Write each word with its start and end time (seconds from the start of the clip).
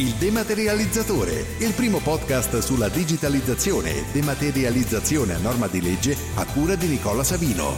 Il 0.00 0.14
Dematerializzatore, 0.14 1.44
il 1.58 1.74
primo 1.76 1.98
podcast 1.98 2.60
sulla 2.60 2.88
digitalizzazione 2.88 3.90
e 3.90 4.04
dematerializzazione 4.14 5.34
a 5.34 5.38
norma 5.38 5.66
di 5.66 5.82
legge 5.82 6.16
a 6.36 6.46
cura 6.46 6.74
di 6.74 6.86
Nicola 6.86 7.22
Savino. 7.22 7.76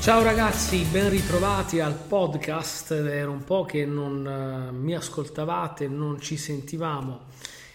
Ciao 0.00 0.24
ragazzi, 0.24 0.82
ben 0.82 1.10
ritrovati 1.10 1.78
al 1.78 1.94
podcast. 1.94 2.90
Era 2.90 3.30
un 3.30 3.44
po' 3.44 3.64
che 3.64 3.86
non 3.86 4.26
uh, 4.26 4.74
mi 4.74 4.96
ascoltavate, 4.96 5.86
non 5.86 6.20
ci 6.20 6.36
sentivamo. 6.36 7.26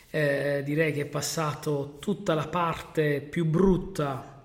Eh, 0.10 0.62
direi 0.66 0.92
che 0.92 1.04
è 1.04 1.06
passato 1.06 1.95
tutta 2.00 2.34
la 2.34 2.48
parte 2.48 3.22
più 3.22 3.45
brutta, 3.45 4.44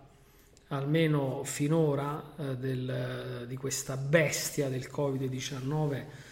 almeno 0.68 1.42
finora, 1.42 2.22
eh, 2.38 2.56
del, 2.56 3.44
di 3.48 3.56
questa 3.56 3.96
bestia 3.96 4.68
del 4.68 4.88
Covid-19 4.88 6.23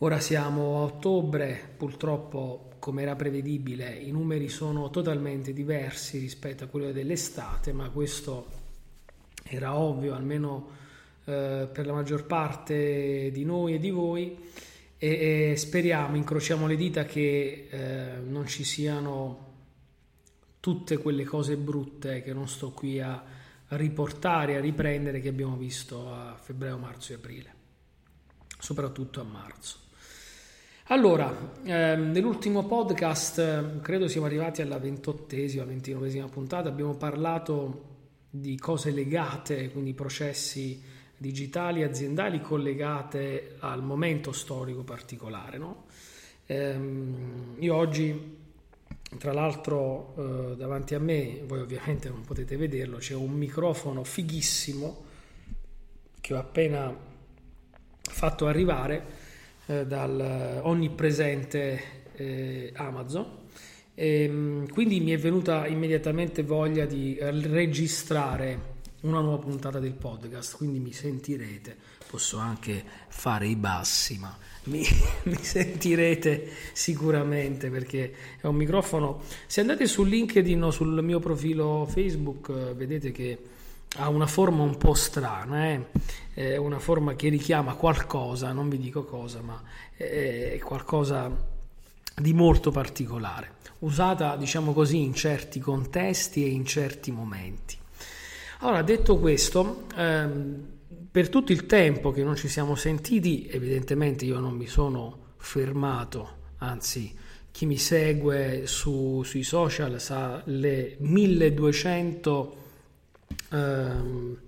Ora 0.00 0.20
siamo 0.20 0.76
a 0.76 0.80
ottobre, 0.82 1.58
purtroppo 1.74 2.68
come 2.78 3.00
era 3.00 3.16
prevedibile 3.16 3.94
i 3.94 4.10
numeri 4.10 4.50
sono 4.50 4.90
totalmente 4.90 5.54
diversi 5.54 6.18
rispetto 6.18 6.64
a 6.64 6.66
quelli 6.66 6.92
dell'estate, 6.92 7.72
ma 7.72 7.88
questo 7.88 8.46
era 9.44 9.74
ovvio 9.74 10.14
almeno 10.14 10.68
eh, 11.24 11.66
per 11.72 11.86
la 11.86 11.94
maggior 11.94 12.26
parte 12.26 13.30
di 13.32 13.42
noi 13.46 13.72
e 13.72 13.78
di 13.78 13.88
voi 13.88 14.36
e, 14.98 15.52
e 15.52 15.56
speriamo, 15.56 16.14
incrociamo 16.16 16.66
le 16.66 16.76
dita 16.76 17.06
che 17.06 17.66
eh, 17.70 18.20
non 18.22 18.46
ci 18.46 18.64
siano 18.64 19.44
tutte 20.60 20.98
quelle 20.98 21.24
cose 21.24 21.56
brutte 21.56 22.20
che 22.20 22.34
non 22.34 22.48
sto 22.48 22.72
qui 22.72 23.00
a 23.00 23.24
riportare, 23.68 24.56
a 24.56 24.60
riprendere 24.60 25.20
che 25.20 25.28
abbiamo 25.30 25.56
visto 25.56 26.12
a 26.12 26.38
febbraio, 26.38 26.76
marzo 26.76 27.12
e 27.12 27.14
aprile, 27.14 27.54
soprattutto 28.58 29.22
a 29.22 29.24
marzo. 29.24 29.84
Allora, 30.88 31.52
ehm, 31.64 32.12
nell'ultimo 32.12 32.64
podcast, 32.64 33.80
credo 33.80 34.06
siamo 34.06 34.26
arrivati 34.26 34.62
alla 34.62 34.78
ventottesima, 34.78 35.64
ventinovesima 35.64 36.28
puntata, 36.28 36.68
abbiamo 36.68 36.94
parlato 36.94 37.94
di 38.30 38.56
cose 38.56 38.92
legate, 38.92 39.72
quindi 39.72 39.94
processi 39.94 40.80
digitali 41.16 41.82
aziendali 41.82 42.40
collegate 42.40 43.56
al 43.58 43.82
momento 43.82 44.30
storico 44.30 44.84
particolare. 44.84 45.58
No? 45.58 45.86
Ehm, 46.46 47.56
io 47.58 47.74
oggi, 47.74 48.36
tra 49.18 49.32
l'altro, 49.32 50.14
eh, 50.16 50.56
davanti 50.56 50.94
a 50.94 51.00
me, 51.00 51.42
voi 51.46 51.62
ovviamente 51.62 52.08
non 52.08 52.20
potete 52.20 52.56
vederlo, 52.56 52.98
c'è 52.98 53.14
un 53.14 53.32
microfono 53.32 54.04
fighissimo 54.04 55.04
che 56.20 56.32
ho 56.32 56.38
appena 56.38 56.96
fatto 58.02 58.46
arrivare 58.46 59.25
eh, 59.66 59.86
dal 59.86 60.60
onnipresente 60.62 61.82
eh, 62.14 62.72
Amazon. 62.74 63.26
E, 63.94 64.22
ehm, 64.22 64.68
quindi 64.68 65.00
mi 65.00 65.10
è 65.10 65.18
venuta 65.18 65.66
immediatamente 65.66 66.42
voglia 66.42 66.84
di 66.84 67.18
registrare 67.20 68.74
una 69.02 69.20
nuova 69.20 69.38
puntata 69.38 69.78
del 69.78 69.94
podcast, 69.94 70.56
quindi 70.56 70.78
mi 70.78 70.92
sentirete, 70.92 71.76
posso 72.08 72.38
anche 72.38 72.82
fare 73.08 73.46
i 73.46 73.56
bassi, 73.56 74.18
ma 74.18 74.36
mi, 74.64 74.84
mi, 75.24 75.38
sentirete 75.40 76.48
sicuramente 76.72 77.70
perché 77.70 78.14
è 78.40 78.46
un 78.46 78.56
microfono. 78.56 79.22
Se 79.46 79.60
andate 79.60 79.86
su 79.86 80.04
LinkedIn 80.04 80.62
o 80.62 80.70
sul 80.70 81.02
mio 81.02 81.20
profilo 81.20 81.86
Facebook, 81.86 82.74
vedete 82.74 83.12
che 83.12 83.38
ha 83.96 84.08
una 84.08 84.26
forma 84.26 84.62
un 84.62 84.76
po' 84.76 84.94
strana, 84.94 85.68
eh? 85.68 85.86
è 86.34 86.56
una 86.56 86.78
forma 86.78 87.14
che 87.14 87.28
richiama 87.28 87.74
qualcosa, 87.74 88.52
non 88.52 88.68
vi 88.68 88.78
dico 88.78 89.04
cosa, 89.04 89.40
ma 89.40 89.62
è 89.94 90.58
qualcosa 90.62 91.30
di 92.14 92.32
molto 92.32 92.70
particolare, 92.70 93.52
usata 93.80 94.36
diciamo 94.36 94.72
così 94.72 95.00
in 95.00 95.14
certi 95.14 95.60
contesti 95.60 96.44
e 96.44 96.48
in 96.48 96.66
certi 96.66 97.10
momenti. 97.10 97.76
Allora, 98.60 98.82
detto 98.82 99.18
questo, 99.18 99.84
ehm, 99.96 100.66
per 101.10 101.28
tutto 101.28 101.52
il 101.52 101.66
tempo 101.66 102.10
che 102.10 102.22
non 102.22 102.36
ci 102.36 102.48
siamo 102.48 102.74
sentiti, 102.74 103.48
evidentemente 103.50 104.24
io 104.24 104.38
non 104.38 104.54
mi 104.54 104.66
sono 104.66 105.34
fermato, 105.36 106.36
anzi 106.58 107.14
chi 107.50 107.64
mi 107.64 107.78
segue 107.78 108.66
su, 108.66 109.22
sui 109.24 109.42
social 109.42 109.98
sa 110.00 110.42
le 110.44 110.96
1200 110.98 112.64
Ehm, 113.50 114.38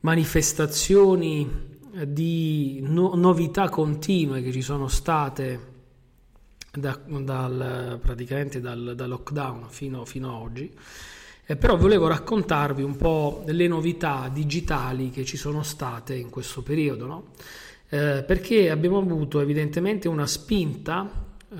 manifestazioni 0.00 1.74
di 2.04 2.78
no- 2.82 3.14
novità 3.14 3.68
continue 3.68 4.42
che 4.42 4.52
ci 4.52 4.60
sono 4.60 4.88
state 4.88 5.74
da, 6.72 6.98
dal, 7.06 7.98
praticamente 8.00 8.60
dal, 8.60 8.92
dal 8.94 9.08
lockdown 9.08 9.66
fino, 9.68 10.04
fino, 10.04 10.30
a 10.30 10.38
oggi. 10.38 10.72
Eh, 11.48 11.56
però 11.56 11.76
volevo 11.76 12.06
raccontarvi 12.06 12.82
un 12.82 12.96
po' 12.96 13.44
le 13.46 13.66
novità 13.66 14.28
digitali 14.32 15.10
che 15.10 15.24
ci 15.24 15.36
sono 15.36 15.62
state 15.62 16.14
in 16.14 16.28
questo 16.28 16.62
periodo, 16.62 17.06
no? 17.06 17.24
eh, 17.88 18.24
perché 18.26 18.70
abbiamo 18.70 18.98
avuto 18.98 19.40
evidentemente 19.40 20.08
una 20.08 20.26
spinta 20.26 21.08
eh, 21.48 21.56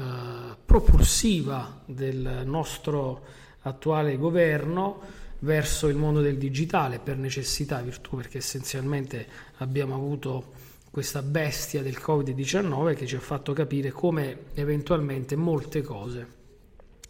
propulsiva 0.64 1.82
del 1.86 2.42
nostro 2.44 3.22
attuale 3.62 4.16
governo 4.16 5.24
verso 5.46 5.86
il 5.86 5.96
mondo 5.96 6.20
del 6.20 6.36
digitale 6.36 6.98
per 6.98 7.16
necessità, 7.16 7.80
virtù, 7.80 8.16
perché 8.16 8.38
essenzialmente 8.38 9.26
abbiamo 9.58 9.94
avuto 9.94 10.52
questa 10.90 11.22
bestia 11.22 11.82
del 11.82 11.98
Covid-19 11.98 12.94
che 12.94 13.06
ci 13.06 13.14
ha 13.14 13.20
fatto 13.20 13.52
capire 13.52 13.92
come 13.92 14.46
eventualmente 14.54 15.36
molte 15.36 15.82
cose 15.82 16.34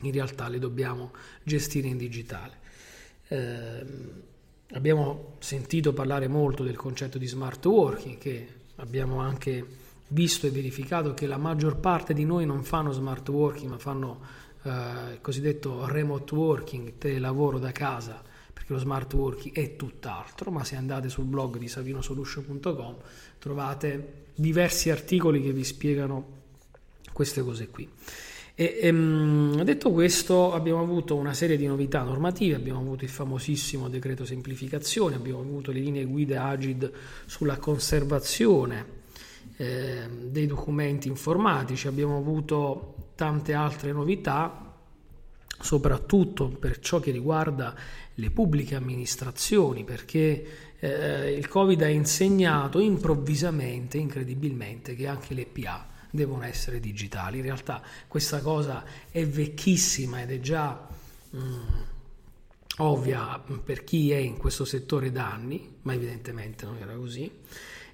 in 0.01 0.13
realtà 0.13 0.49
le 0.49 0.59
dobbiamo 0.59 1.13
gestire 1.43 1.89
in 1.89 1.97
digitale. 1.97 2.65
Eh, 3.29 3.87
abbiamo 4.73 5.37
sentito 5.39 5.95
parlare 5.95 6.29
molto 6.29 6.63
del 6.63 6.77
concetto 6.77 7.17
di 7.17 7.27
smart 7.27 7.65
working 7.65 8.19
che 8.19 8.49
abbiamo 8.77 9.21
anche 9.21 9.65
visto 10.09 10.47
e 10.47 10.51
verificato 10.51 11.15
che 11.15 11.27
la 11.27 11.39
maggior 11.39 11.79
parte 11.79 12.13
di 12.13 12.25
noi 12.25 12.45
non 12.45 12.63
fanno 12.63 12.93
smart 12.93 13.27
working 13.29 13.71
ma 13.71 13.79
fanno 13.79 14.21
eh, 14.63 15.13
il 15.13 15.19
cosiddetto 15.21 15.87
remote 15.87 16.35
working, 16.35 16.99
telelavoro 16.99 17.59
da 17.59 17.71
casa, 17.71 18.23
perché 18.67 18.73
lo 18.73 18.79
smart 18.79 19.15
working 19.15 19.55
è 19.55 19.77
tutt'altro, 19.77 20.51
ma 20.51 20.65
se 20.65 20.75
andate 20.75 21.09
sul 21.09 21.25
blog 21.25 21.57
di 21.57 21.69
savinosolution.com 21.69 22.97
trovate 23.39 24.25
diversi 24.35 24.91
articoli 24.91 25.41
che 25.41 25.53
vi 25.53 25.63
spiegano 25.63 26.35
queste 27.13 27.43
cose 27.43 27.69
qui. 27.69 27.89
E, 28.55 28.79
ehm, 28.83 29.63
detto 29.63 29.93
questo, 29.93 30.53
abbiamo 30.53 30.81
avuto 30.81 31.15
una 31.15 31.35
serie 31.35 31.57
di 31.57 31.67
novità 31.67 32.03
normative, 32.03 32.57
abbiamo 32.57 32.81
avuto 32.81 33.05
il 33.05 33.11
famosissimo 33.11 33.89
decreto 33.89 34.25
semplificazione, 34.25 35.15
abbiamo 35.15 35.41
avuto 35.41 35.71
le 35.71 35.81
linee 35.81 36.05
guida 36.05 36.45
Agid 36.45 36.91
sulla 37.27 37.59
conservazione 37.59 39.05
eh, 39.59 40.09
dei 40.25 40.47
documenti 40.47 41.09
informatici, 41.09 41.87
abbiamo 41.87 42.17
avuto 42.17 43.11
tante 43.15 43.53
altre 43.53 43.93
novità, 43.93 44.75
soprattutto 45.61 46.49
per 46.49 46.79
ciò 46.81 46.99
che 47.01 47.11
riguarda 47.11 47.75
le 48.17 48.31
pubbliche 48.31 48.75
amministrazioni, 48.75 49.85
perché 49.85 50.75
eh, 50.79 51.33
il 51.33 51.49
Covid 51.49 51.83
ha 51.83 51.89
insegnato 51.89 52.79
improvvisamente, 52.79 53.99
incredibilmente, 53.99 54.95
che 54.95 55.07
anche 55.07 55.35
le 55.35 55.47
PA 55.47 55.87
devono 56.11 56.45
essere 56.45 56.81
digitali. 56.81 57.39
In 57.39 57.45
realtà 57.45 57.83
questa 58.09 58.41
cosa 58.41 58.85
è 59.11 59.25
vecchissima 59.27 60.23
ed 60.23 60.33
è 60.33 60.41
già 60.41 60.87
mh, 61.31 61.39
mm, 61.39 61.61
ovvia 62.79 63.43
per 63.63 63.85
chi 63.85 64.11
è 64.13 64.17
in 64.17 64.37
questo 64.37 64.65
settore 64.65 65.13
da 65.13 65.31
anni, 65.31 65.77
ma 65.83 65.95
evidentemente 65.95 66.65
non 66.65 66.77
era 66.79 66.95
così. 66.95 67.31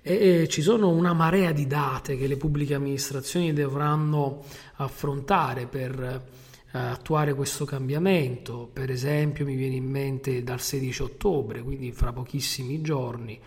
E, 0.04 0.48
ci 0.48 0.62
sono 0.62 0.88
una 0.88 1.12
marea 1.12 1.52
di 1.52 1.66
date 1.66 2.16
che 2.16 2.26
le 2.26 2.36
pubbliche 2.36 2.75
amministrazioni 2.75 3.52
dovranno 3.52 4.44
affrontare 4.76 5.66
per 5.66 6.40
attuare 6.78 7.34
questo 7.34 7.64
cambiamento. 7.64 8.69
Per 8.72 8.90
esempio 8.90 9.44
mi 9.44 9.54
viene 9.54 9.76
in 9.76 9.88
mente 9.88 10.42
dal 10.42 10.60
16 10.60 11.02
ottobre, 11.02 11.62
quindi 11.62 11.92
fra 11.92 12.12
pochissimi 12.12 12.80
giorni, 12.80 13.38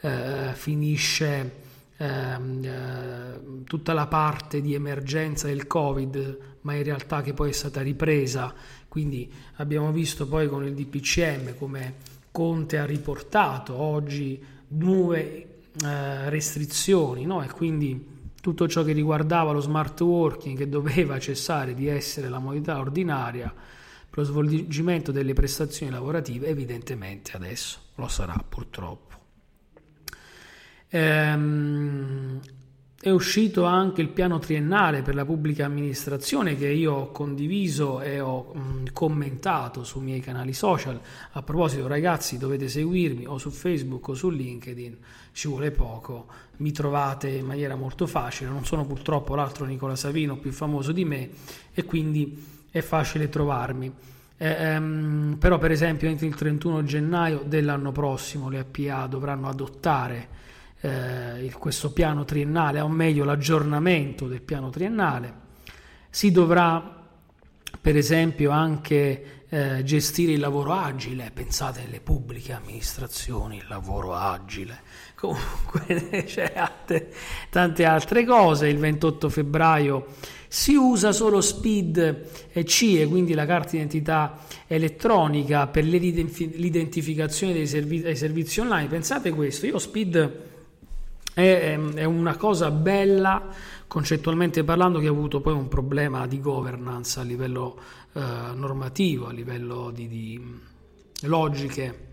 eh, 0.00 0.50
finisce 0.54 1.52
ehm, 1.96 2.64
eh, 2.64 3.64
tutta 3.64 3.92
la 3.92 4.06
parte 4.06 4.60
di 4.60 4.74
emergenza 4.74 5.46
del 5.46 5.66
Covid, 5.66 6.38
ma 6.62 6.74
in 6.74 6.82
realtà 6.82 7.22
che 7.22 7.34
poi 7.34 7.50
è 7.50 7.52
stata 7.52 7.82
ripresa. 7.82 8.54
Quindi 8.88 9.30
abbiamo 9.56 9.92
visto 9.92 10.26
poi 10.26 10.48
con 10.48 10.64
il 10.64 10.74
DPCM 10.74 11.56
come 11.56 11.94
Conte 12.32 12.78
ha 12.78 12.84
riportato 12.84 13.74
oggi 13.74 14.42
nuove 14.68 15.46
eh, 15.84 16.30
restrizioni 16.30 17.24
no? 17.24 17.42
e 17.42 17.50
quindi 17.50 18.19
tutto 18.40 18.68
ciò 18.68 18.82
che 18.82 18.92
riguardava 18.92 19.52
lo 19.52 19.60
smart 19.60 20.00
working 20.00 20.56
che 20.56 20.68
doveva 20.68 21.18
cessare 21.18 21.74
di 21.74 21.86
essere 21.86 22.28
la 22.28 22.38
modalità 22.38 22.78
ordinaria 22.78 23.52
per 23.52 24.18
lo 24.18 24.24
svolgimento 24.24 25.12
delle 25.12 25.34
prestazioni 25.34 25.92
lavorative 25.92 26.48
evidentemente 26.48 27.32
adesso 27.36 27.78
lo 27.94 28.08
sarà 28.08 28.42
purtroppo. 28.46 29.08
Ehm, 30.88 32.40
è 33.02 33.08
uscito 33.08 33.64
anche 33.64 34.02
il 34.02 34.10
piano 34.10 34.38
triennale 34.38 35.00
per 35.00 35.14
la 35.14 35.24
pubblica 35.24 35.64
amministrazione 35.64 36.54
che 36.54 36.68
io 36.68 36.92
ho 36.92 37.10
condiviso 37.10 38.02
e 38.02 38.20
ho 38.20 38.52
mh, 38.52 38.92
commentato 38.92 39.84
sui 39.84 40.02
miei 40.02 40.20
canali 40.20 40.52
social. 40.52 41.00
A 41.32 41.42
proposito, 41.42 41.86
ragazzi, 41.86 42.36
dovete 42.36 42.68
seguirmi 42.68 43.24
o 43.24 43.38
su 43.38 43.48
Facebook 43.48 44.08
o 44.08 44.14
su 44.14 44.28
LinkedIn, 44.28 44.98
ci 45.32 45.48
vuole 45.48 45.70
poco, 45.70 46.26
mi 46.58 46.72
trovate 46.72 47.30
in 47.30 47.46
maniera 47.46 47.74
molto 47.74 48.06
facile. 48.06 48.50
Non 48.50 48.66
sono 48.66 48.84
purtroppo 48.84 49.34
l'altro 49.34 49.64
Nicola 49.64 49.96
Savino 49.96 50.36
più 50.36 50.52
famoso 50.52 50.92
di 50.92 51.06
me 51.06 51.30
e 51.72 51.84
quindi 51.84 52.44
è 52.70 52.82
facile 52.82 53.30
trovarmi. 53.30 53.90
Eh, 54.36 54.46
ehm, 54.46 55.36
però, 55.40 55.56
per 55.56 55.70
esempio, 55.70 56.06
entro 56.06 56.26
il 56.26 56.34
31 56.34 56.84
gennaio 56.84 57.44
dell'anno 57.46 57.92
prossimo 57.92 58.50
le 58.50 58.58
APA 58.58 59.06
dovranno 59.06 59.48
adottare 59.48 60.39
eh, 60.80 61.52
questo 61.58 61.92
piano 61.92 62.24
triennale, 62.24 62.80
o 62.80 62.88
meglio 62.88 63.24
l'aggiornamento 63.24 64.26
del 64.26 64.42
piano 64.42 64.70
triennale. 64.70 65.48
Si 66.10 66.30
dovrà 66.30 66.98
per 67.80 67.96
esempio 67.96 68.50
anche 68.50 69.44
eh, 69.48 69.82
gestire 69.84 70.32
il 70.32 70.40
lavoro 70.40 70.72
agile, 70.72 71.30
pensate 71.32 71.82
alle 71.86 72.00
pubbliche 72.00 72.52
amministrazioni, 72.52 73.56
il 73.56 73.66
lavoro 73.68 74.14
agile, 74.14 74.80
comunque 75.14 76.24
c'è 76.26 76.52
altre, 76.56 77.12
tante 77.50 77.84
altre 77.84 78.24
cose, 78.24 78.68
il 78.68 78.78
28 78.78 79.28
febbraio 79.28 80.06
si 80.52 80.74
usa 80.74 81.12
solo 81.12 81.40
SPID 81.40 82.26
e 82.50 82.64
CIE, 82.64 83.06
quindi 83.06 83.34
la 83.34 83.46
carta 83.46 83.70
d'identità 83.70 84.44
elettronica 84.66 85.68
per 85.68 85.84
l'identificazione 85.84 87.52
dei, 87.52 87.68
servizi, 87.68 88.02
dei 88.02 88.16
servizi 88.16 88.58
online, 88.58 88.88
pensate 88.88 89.30
questo, 89.30 89.66
io 89.66 89.78
SPID 89.78 90.49
è, 91.34 91.78
è 91.94 92.04
una 92.04 92.36
cosa 92.36 92.70
bella 92.70 93.48
concettualmente 93.86 94.62
parlando 94.62 95.00
che 95.00 95.08
ha 95.08 95.10
avuto 95.10 95.40
poi 95.40 95.52
un 95.52 95.68
problema 95.68 96.26
di 96.26 96.40
governance 96.40 97.18
a 97.18 97.22
livello 97.22 97.78
eh, 98.12 98.20
normativo, 98.54 99.26
a 99.26 99.32
livello 99.32 99.90
di, 99.90 100.06
di, 100.06 100.60
logiche 101.22 102.08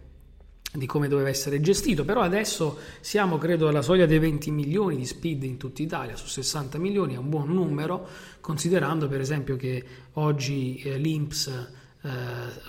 di 0.74 0.86
come 0.86 1.08
doveva 1.08 1.30
essere 1.30 1.62
gestito, 1.62 2.04
però 2.04 2.22
adesso 2.22 2.78
siamo 3.00 3.38
credo 3.38 3.68
alla 3.68 3.82
soglia 3.82 4.06
dei 4.06 4.20
20 4.20 4.52
milioni 4.52 4.96
di 4.96 5.06
speed 5.06 5.44
in 5.44 5.58
tutta 5.58 5.82
Italia, 5.82 6.16
su 6.16 6.28
60 6.28 6.78
milioni 6.78 7.14
è 7.14 7.18
un 7.18 7.30
buon 7.30 7.54
numero, 7.54 8.08
considerando 8.42 9.08
per 9.08 9.22
esempio 9.22 9.56
che 9.56 9.84
oggi 10.14 10.78
eh, 10.78 10.98
l'INPS 10.98 11.48
eh, 12.02 12.10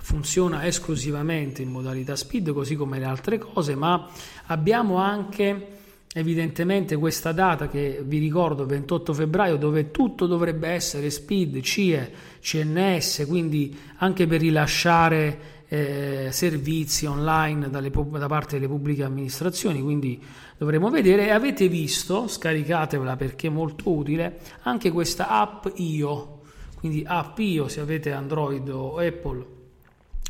funziona 0.01 0.67
esclusivamente 0.67 1.63
in 1.63 1.71
modalità 1.71 2.15
speed, 2.17 2.53
così 2.53 2.77
come 2.77 2.99
le 2.99 3.05
altre 3.05 3.39
cose, 3.39 3.75
ma 3.75 4.09
abbiamo 4.47 4.97
anche 4.97 5.78
evidentemente 6.19 6.97
questa 6.97 7.31
data 7.31 7.69
che 7.69 8.03
vi 8.05 8.19
ricordo 8.19 8.67
28 8.67 9.15
febbraio 9.15 9.57
dove 9.57 9.93
tutto 9.93 10.27
dovrebbe 10.27 10.69
essere 10.69 11.11
SPID, 11.11 11.61
CIE, 11.61 12.13
CNS, 12.41 13.25
quindi 13.29 13.79
anche 13.99 14.27
per 14.27 14.41
rilasciare 14.41 15.57
eh, 15.69 16.29
servizi 16.33 17.07
online 17.07 17.71
dalle, 17.71 17.91
da 17.91 18.27
parte 18.27 18.57
delle 18.57 18.67
pubbliche 18.67 19.05
amministrazioni, 19.05 19.81
quindi 19.81 20.21
dovremo 20.57 20.91
vedere 20.91 21.31
avete 21.31 21.69
visto, 21.69 22.27
scaricatevela 22.27 23.17
perché 23.17 23.47
è 23.47 23.51
molto 23.51 23.89
utile, 23.91 24.41
anche 24.63 24.91
questa 24.91 25.29
app 25.29 25.67
IO, 25.77 26.41
quindi 26.79 27.05
app 27.07 27.39
IO 27.39 27.69
se 27.69 27.81
avete 27.81 28.11
Android 28.13 28.69
o 28.69 28.99
Apple 28.99 29.47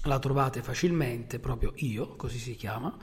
la 0.02 0.19
trovate 0.19 0.61
facilmente, 0.61 1.38
proprio 1.38 1.73
IO, 1.76 2.14
così 2.17 2.38
si 2.38 2.56
chiama. 2.56 2.94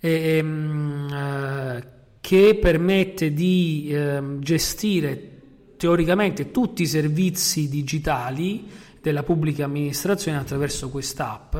E, 0.00 0.38
um, 0.40 1.08
uh, 1.10 1.96
che 2.28 2.58
permette 2.60 3.32
di 3.32 3.88
eh, 3.90 4.20
gestire 4.40 5.30
teoricamente 5.78 6.50
tutti 6.50 6.82
i 6.82 6.86
servizi 6.86 7.70
digitali 7.70 8.66
della 9.00 9.22
pubblica 9.22 9.64
amministrazione 9.64 10.36
attraverso 10.36 10.90
quest'app. 10.90 11.56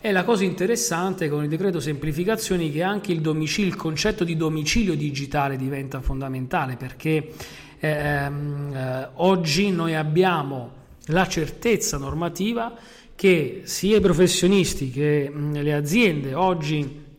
E 0.00 0.10
la 0.10 0.24
cosa 0.24 0.42
interessante 0.42 1.28
con 1.28 1.44
il 1.44 1.48
decreto 1.48 1.78
semplificazioni 1.78 2.70
è 2.70 2.72
che 2.72 2.82
anche 2.82 3.12
il, 3.12 3.20
domicilio, 3.20 3.70
il 3.70 3.76
concetto 3.76 4.24
di 4.24 4.36
domicilio 4.36 4.96
digitale 4.96 5.56
diventa 5.56 6.00
fondamentale 6.00 6.74
perché 6.74 7.30
ehm, 7.78 8.72
eh, 8.74 9.08
oggi 9.14 9.70
noi 9.70 9.94
abbiamo 9.94 10.72
la 11.04 11.28
certezza 11.28 11.98
normativa 11.98 12.76
che 13.14 13.60
sia 13.62 13.98
i 13.98 14.00
professionisti 14.00 14.90
che 14.90 15.30
mh, 15.30 15.62
le 15.62 15.72
aziende 15.72 16.34
oggi 16.34 17.09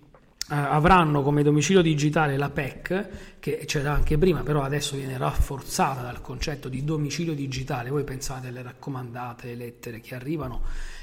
avranno 0.54 1.22
come 1.22 1.44
domicilio 1.44 1.82
digitale 1.82 2.36
la 2.36 2.50
PEC, 2.50 3.08
che 3.40 3.64
c'era 3.66 3.94
anche 3.94 4.18
prima, 4.18 4.42
però 4.42 4.62
adesso 4.62 4.98
viene 4.98 5.18
rafforzata 5.18 6.02
dal 6.02 6.22
concetto 6.22 6.68
di 6.68 6.84
domicilio 6.84 7.34
digitale. 7.34 7.90
Voi 7.90 8.04
pensate 8.04 8.50
alle 8.50 8.62
raccomandate, 8.62 9.48
le 9.48 9.56
lettere 9.56 10.02
che 10.02 10.14
arrivano 10.14 10.62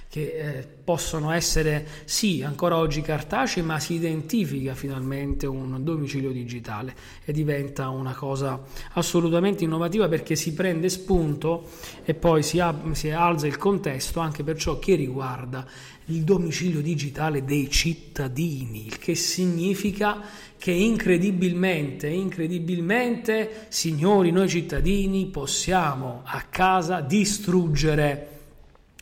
che 0.09 0.21
eh, 0.21 0.67
possono 0.83 1.31
essere 1.33 1.87
sì 2.05 2.43
ancora 2.43 2.77
oggi 2.77 3.03
cartacei, 3.03 3.63
ma 3.63 3.79
si 3.79 3.95
identifica 3.95 4.75
finalmente 4.75 5.47
un 5.47 5.85
domicilio 5.85 6.31
digitale 6.31 6.95
e 7.25 7.33
diventa 7.33 7.91
una 7.91 8.15
cosa 8.15 8.63
assolutamente 8.93 9.65
innovativa 9.65 10.09
perché 10.09 10.35
si 10.35 10.55
prende 10.55 10.89
spunto 10.89 11.69
e 12.05 12.15
poi 12.15 12.43
si, 12.43 12.59
ab- 12.59 12.93
si 12.93 13.11
alza 13.11 13.47
il 13.47 13.59
contesto 13.59 14.21
anche 14.21 14.43
per 14.43 14.57
ciò 14.57 14.79
che 14.79 14.95
riguarda 14.95 15.67
il 16.07 16.23
domicilio 16.23 16.81
digitale 16.81 17.45
dei 17.45 17.69
cittadini, 17.69 18.87
il 18.87 18.99
che 18.99 19.15
significa 19.15 20.23
che 20.57 20.71
incredibilmente, 20.71 22.09
incredibilmente, 22.09 23.67
signori, 23.69 24.31
noi 24.31 24.49
cittadini 24.49 25.27
possiamo 25.27 26.23
a 26.25 26.41
casa 26.49 27.03
distruggere 27.03 28.38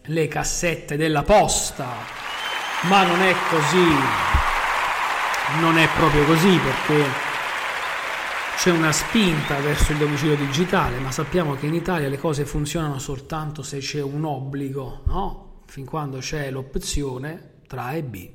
le 0.06 0.28
cassette 0.28 0.96
della 0.96 1.22
posta, 1.22 1.88
ma 2.82 3.04
non 3.04 3.20
è 3.20 3.34
così, 3.48 3.88
non 5.60 5.78
è 5.78 5.88
proprio 5.96 6.24
così 6.24 6.58
perché 6.58 7.04
c'è 8.56 8.70
una 8.70 8.92
spinta 8.92 9.58
verso 9.60 9.92
il 9.92 9.98
domicilio 9.98 10.36
digitale, 10.36 10.98
ma 10.98 11.10
sappiamo 11.10 11.54
che 11.54 11.66
in 11.66 11.74
Italia 11.74 12.08
le 12.08 12.18
cose 12.18 12.44
funzionano 12.44 12.98
soltanto 12.98 13.62
se 13.62 13.78
c'è 13.78 14.00
un 14.00 14.24
obbligo, 14.24 15.02
no? 15.06 15.62
Fin 15.66 15.84
quando 15.84 16.18
c'è 16.18 16.50
l'opzione 16.50 17.54
tra 17.66 17.84
A 17.84 17.94
e 17.94 18.02
B, 18.04 18.30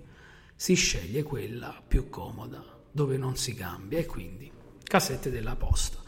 si 0.56 0.74
sceglie 0.76 1.24
quella 1.24 1.82
più 1.88 2.10
comoda, 2.10 2.64
dove 2.92 3.18
non 3.18 3.38
si 3.38 3.54
cambia 3.54 3.98
e 3.98 4.06
quindi 4.06 4.52
cassette 4.84 5.32
della 5.32 5.56
posta. 5.56 6.00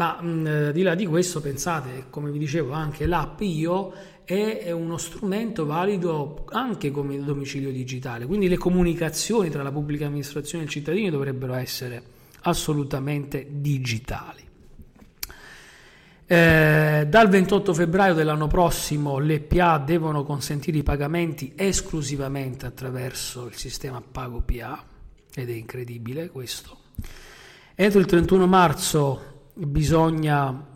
Ma 0.00 0.18
mh, 0.18 0.72
di 0.72 0.80
là 0.80 0.94
di 0.94 1.04
questo 1.04 1.42
pensate, 1.42 2.06
come 2.08 2.30
vi 2.30 2.38
dicevo, 2.38 2.72
anche 2.72 3.04
l'app 3.04 3.42
Io 3.42 3.92
è 4.24 4.70
uno 4.70 4.96
strumento 4.96 5.66
valido 5.66 6.46
anche 6.52 6.90
come 6.90 7.22
domicilio 7.22 7.70
digitale, 7.70 8.24
quindi 8.24 8.48
le 8.48 8.56
comunicazioni 8.56 9.50
tra 9.50 9.62
la 9.62 9.70
pubblica 9.70 10.06
amministrazione 10.06 10.62
e 10.62 10.66
il 10.66 10.72
cittadino 10.72 11.10
dovrebbero 11.10 11.52
essere 11.52 12.02
assolutamente 12.42 13.46
digitali. 13.50 14.42
Eh, 16.24 17.06
dal 17.06 17.28
28 17.28 17.74
febbraio 17.74 18.14
dell'anno 18.14 18.46
prossimo 18.46 19.18
le 19.18 19.40
PA 19.40 19.76
devono 19.76 20.22
consentire 20.22 20.78
i 20.78 20.82
pagamenti 20.82 21.52
esclusivamente 21.56 22.64
attraverso 22.64 23.48
il 23.48 23.54
sistema 23.54 24.00
Pago 24.00 24.40
PA 24.40 24.82
ed 25.34 25.50
è 25.50 25.54
incredibile 25.54 26.30
questo. 26.30 26.78
Entro 27.74 28.00
il 28.00 28.06
31 28.06 28.46
marzo 28.46 29.30
bisogna 29.66 30.66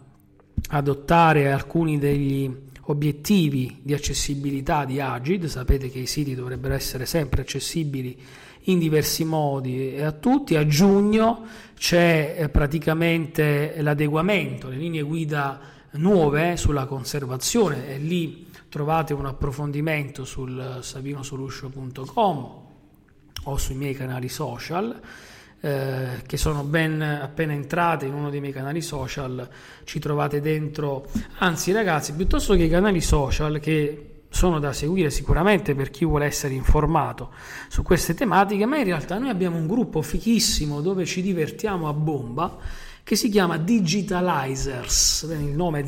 adottare 0.69 1.53
alcuni 1.53 1.99
degli 1.99 2.51
obiettivi 2.87 3.81
di 3.83 3.95
accessibilità 3.95 4.85
di 4.85 5.01
Agid, 5.01 5.47
sapete 5.47 5.91
che 5.91 6.01
i 6.01 6.07
siti 6.07 6.35
dovrebbero 6.35 6.75
essere 6.75 7.07
sempre 7.07 7.43
accessibili 7.43 8.21
in 8.65 8.79
diversi 8.79 9.25
modi 9.25 9.95
e 9.95 10.03
a 10.03 10.13
tutti. 10.13 10.57
A 10.57 10.67
giugno 10.67 11.47
c'è 11.77 12.37
eh, 12.39 12.49
praticamente 12.49 13.77
l'adeguamento, 13.81 14.69
le 14.69 14.77
linee 14.77 15.03
guida 15.03 15.61
nuove 15.93 16.57
sulla 16.57 16.87
conservazione. 16.87 17.89
E 17.89 17.99
lì 17.99 18.49
trovate 18.69 19.15
un 19.15 19.27
approfondimento 19.27 20.25
sul 20.25 20.79
savinosolution.com 20.81 22.63
o 23.47 23.57
sui 23.57 23.75
miei 23.75 23.95
canali 23.95 24.29
social 24.29 25.01
eh, 25.65 26.23
che 26.27 26.37
sono 26.37 26.63
ben 26.63 27.01
appena 27.01 27.55
entrate 27.55 28.05
in 28.05 28.13
uno 28.13 28.29
dei 28.29 28.41
miei 28.41 28.53
canali 28.53 28.83
social, 28.83 29.49
ci 29.85 29.99
trovate 29.99 30.43
dentro, 30.43 31.07
anzi 31.39 31.73
ragazzi, 31.73 32.13
piuttosto 32.13 32.55
che 32.55 32.65
i 32.65 32.69
canali 32.69 33.01
social 33.01 33.59
che 33.61 34.11
sono 34.29 34.59
da 34.59 34.75
seguire 34.75 35.09
sicuramente 35.09 35.75
per 35.75 35.89
chi 35.89 36.05
vuole 36.05 36.27
essere 36.27 36.53
informato 36.53 37.31
su 37.69 37.83
queste 37.83 38.13
tematiche, 38.13 38.67
ma 38.67 38.77
in 38.77 38.85
realtà 38.85 39.17
noi 39.17 39.31
abbiamo 39.31 39.57
un 39.57 39.67
gruppo 39.67 40.03
fichissimo 40.03 40.83
dove 40.83 41.07
ci 41.07 41.23
divertiamo 41.23 41.89
a 41.89 41.95
bomba 41.95 42.59
che 43.03 43.17
si 43.17 43.31
chiama 43.31 43.57
Digitalizers, 43.57 45.27
il 45.31 45.55
nome? 45.55 45.81
È 45.81 45.85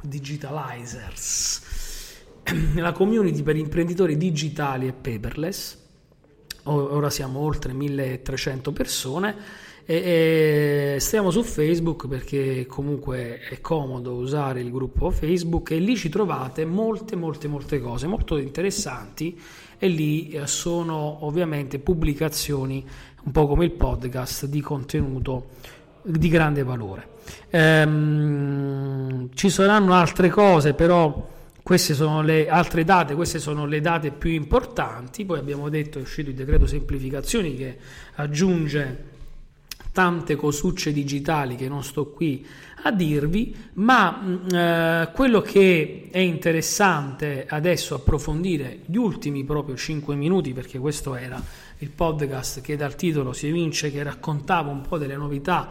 Digitalizers, 0.00 1.62
la 2.74 2.90
community 2.90 3.42
per 3.44 3.54
imprenditori 3.54 4.16
digitali 4.16 4.88
e 4.88 4.92
paperless 4.92 5.84
ora 6.66 7.10
siamo 7.10 7.40
oltre 7.40 7.72
1300 7.72 8.72
persone 8.72 9.34
e, 9.84 10.94
e 10.94 11.00
stiamo 11.00 11.30
su 11.30 11.42
Facebook 11.42 12.08
perché 12.08 12.66
comunque 12.66 13.38
è 13.38 13.60
comodo 13.60 14.14
usare 14.14 14.60
il 14.60 14.70
gruppo 14.70 15.10
Facebook 15.10 15.70
e 15.70 15.78
lì 15.78 15.96
ci 15.96 16.08
trovate 16.08 16.64
molte 16.64 17.14
molte 17.14 17.46
molte 17.46 17.80
cose 17.80 18.06
molto 18.08 18.36
interessanti 18.36 19.40
e 19.78 19.88
lì 19.88 20.30
eh, 20.30 20.46
sono 20.46 21.24
ovviamente 21.24 21.78
pubblicazioni 21.78 22.84
un 23.22 23.32
po' 23.32 23.46
come 23.46 23.64
il 23.64 23.72
podcast 23.72 24.46
di 24.46 24.60
contenuto 24.60 25.48
di 26.02 26.28
grande 26.28 26.62
valore. 26.62 27.08
Ehm, 27.50 29.30
ci 29.34 29.50
saranno 29.50 29.94
altre 29.94 30.30
cose 30.30 30.74
però 30.74 31.34
queste 31.66 31.94
sono 31.94 32.22
le 32.22 32.48
altre 32.48 32.84
date, 32.84 33.16
queste 33.16 33.40
sono 33.40 33.66
le 33.66 33.80
date 33.80 34.12
più 34.12 34.30
importanti. 34.30 35.24
Poi 35.24 35.40
abbiamo 35.40 35.68
detto 35.68 35.98
è 35.98 36.02
uscito 36.02 36.30
il 36.30 36.36
decreto 36.36 36.64
semplificazioni 36.64 37.56
che 37.56 37.76
aggiunge 38.14 39.04
tante 39.90 40.36
cosucce 40.36 40.92
digitali 40.92 41.56
che 41.56 41.68
non 41.68 41.82
sto 41.82 42.12
qui 42.12 42.46
a 42.84 42.92
dirvi, 42.92 43.52
ma 43.72 44.16
mm, 44.16 44.48
eh, 44.54 45.10
quello 45.12 45.40
che 45.40 46.06
è 46.12 46.20
interessante 46.20 47.46
adesso 47.48 47.96
approfondire 47.96 48.82
gli 48.86 48.96
ultimi 48.96 49.42
proprio 49.42 49.74
5 49.74 50.14
minuti, 50.14 50.52
perché 50.52 50.78
questo 50.78 51.16
era 51.16 51.42
il 51.78 51.90
podcast 51.90 52.60
che 52.60 52.76
dal 52.76 52.94
titolo 52.94 53.32
si 53.32 53.48
evince 53.48 53.90
che 53.90 54.04
raccontava 54.04 54.70
un 54.70 54.82
po' 54.82 54.98
delle 54.98 55.16
novità 55.16 55.68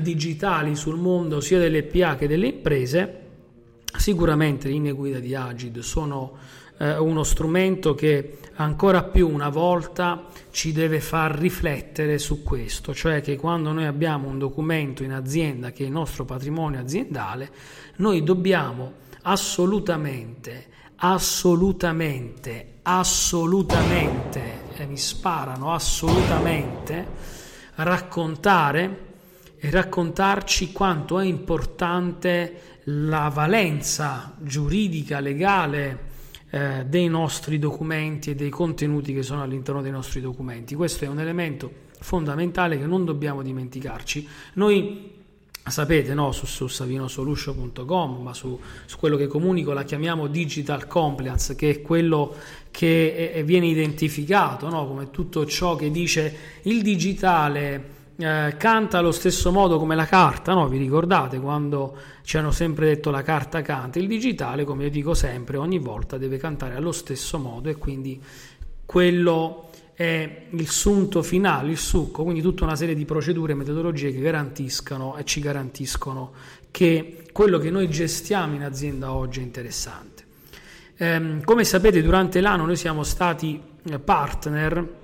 digitali 0.00 0.74
sul 0.74 0.96
mondo 0.96 1.42
sia 1.42 1.58
delle 1.58 1.82
PA 1.82 2.16
che 2.16 2.26
delle 2.26 2.46
imprese 2.46 3.23
Sicuramente 3.96 4.66
le 4.66 4.74
linee 4.74 4.92
guida 4.92 5.18
di 5.18 5.34
Agid 5.34 5.78
sono 5.78 6.36
eh, 6.78 6.98
uno 6.98 7.22
strumento 7.22 7.94
che 7.94 8.38
ancora 8.56 9.02
più 9.04 9.28
una 9.28 9.48
volta 9.48 10.26
ci 10.50 10.72
deve 10.72 11.00
far 11.00 11.32
riflettere 11.32 12.18
su 12.18 12.42
questo, 12.42 12.94
cioè 12.94 13.20
che 13.20 13.36
quando 13.36 13.72
noi 13.72 13.86
abbiamo 13.86 14.28
un 14.28 14.38
documento 14.38 15.02
in 15.02 15.12
azienda 15.12 15.70
che 15.70 15.84
è 15.84 15.86
il 15.86 15.92
nostro 15.92 16.24
patrimonio 16.24 16.80
aziendale, 16.80 17.50
noi 17.96 18.22
dobbiamo 18.22 18.92
assolutamente, 19.22 20.66
assolutamente, 20.96 22.78
assolutamente, 22.82 24.62
e 24.76 24.86
mi 24.86 24.98
sparano 24.98 25.72
assolutamente, 25.72 27.06
raccontare 27.76 29.12
e 29.64 29.70
raccontarci 29.70 30.72
quanto 30.72 31.18
è 31.18 31.24
importante 31.24 32.80
la 32.84 33.30
valenza 33.30 34.34
giuridica, 34.38 35.20
legale 35.20 35.98
eh, 36.50 36.84
dei 36.86 37.08
nostri 37.08 37.58
documenti 37.58 38.28
e 38.28 38.34
dei 38.34 38.50
contenuti 38.50 39.14
che 39.14 39.22
sono 39.22 39.42
all'interno 39.42 39.80
dei 39.80 39.90
nostri 39.90 40.20
documenti. 40.20 40.74
Questo 40.74 41.06
è 41.06 41.08
un 41.08 41.18
elemento 41.18 41.72
fondamentale 41.98 42.78
che 42.78 42.84
non 42.84 43.06
dobbiamo 43.06 43.40
dimenticarci. 43.40 44.28
Noi 44.54 45.12
sapete 45.66 46.12
no, 46.12 46.30
su, 46.32 46.44
su 46.44 46.66
savinosolution.com 46.66 48.20
ma 48.20 48.34
su, 48.34 48.60
su, 48.84 48.98
quello 48.98 49.16
che 49.16 49.28
comunico 49.28 49.72
la 49.72 49.84
chiamiamo 49.84 50.26
digital 50.26 50.86
compliance 50.86 51.54
che 51.56 51.70
è 51.70 51.80
quello 51.80 52.34
che 52.70 53.32
è, 53.32 53.42
viene 53.44 53.68
identificato 53.68 54.68
no, 54.68 54.86
come 54.86 55.10
tutto 55.10 55.46
ciò 55.46 55.74
che 55.74 55.90
dice 55.90 56.36
il 56.64 56.82
digitale 56.82 58.02
eh, 58.16 58.54
canta 58.56 58.98
allo 58.98 59.10
stesso 59.10 59.50
modo 59.50 59.78
come 59.78 59.96
la 59.96 60.06
carta, 60.06 60.54
no? 60.54 60.68
vi 60.68 60.78
ricordate 60.78 61.40
quando 61.40 61.96
ci 62.22 62.36
hanno 62.36 62.52
sempre 62.52 62.86
detto 62.86 63.10
la 63.10 63.22
carta 63.22 63.60
canta, 63.60 63.98
il 63.98 64.06
digitale 64.06 64.64
come 64.64 64.84
io 64.84 64.90
dico 64.90 65.14
sempre 65.14 65.56
ogni 65.56 65.78
volta 65.78 66.16
deve 66.16 66.38
cantare 66.38 66.76
allo 66.76 66.92
stesso 66.92 67.38
modo 67.38 67.68
e 67.68 67.76
quindi 67.76 68.22
quello 68.86 69.70
è 69.94 70.46
il 70.50 70.68
sunto 70.68 71.22
finale, 71.22 71.70
il 71.70 71.76
succo, 71.76 72.22
quindi 72.24 72.42
tutta 72.42 72.64
una 72.64 72.76
serie 72.76 72.94
di 72.94 73.04
procedure 73.04 73.52
e 73.52 73.56
metodologie 73.56 74.12
che 74.12 74.20
garantiscono 74.20 75.16
e 75.16 75.24
ci 75.24 75.40
garantiscono 75.40 76.32
che 76.70 77.24
quello 77.32 77.58
che 77.58 77.70
noi 77.70 77.88
gestiamo 77.88 78.54
in 78.54 78.62
azienda 78.62 79.12
oggi 79.12 79.40
è 79.40 79.42
interessante. 79.42 80.24
Eh, 80.96 81.40
come 81.44 81.64
sapete 81.64 82.02
durante 82.02 82.40
l'anno 82.40 82.66
noi 82.66 82.76
siamo 82.76 83.02
stati 83.02 83.60
eh, 83.84 83.98
partner 83.98 85.02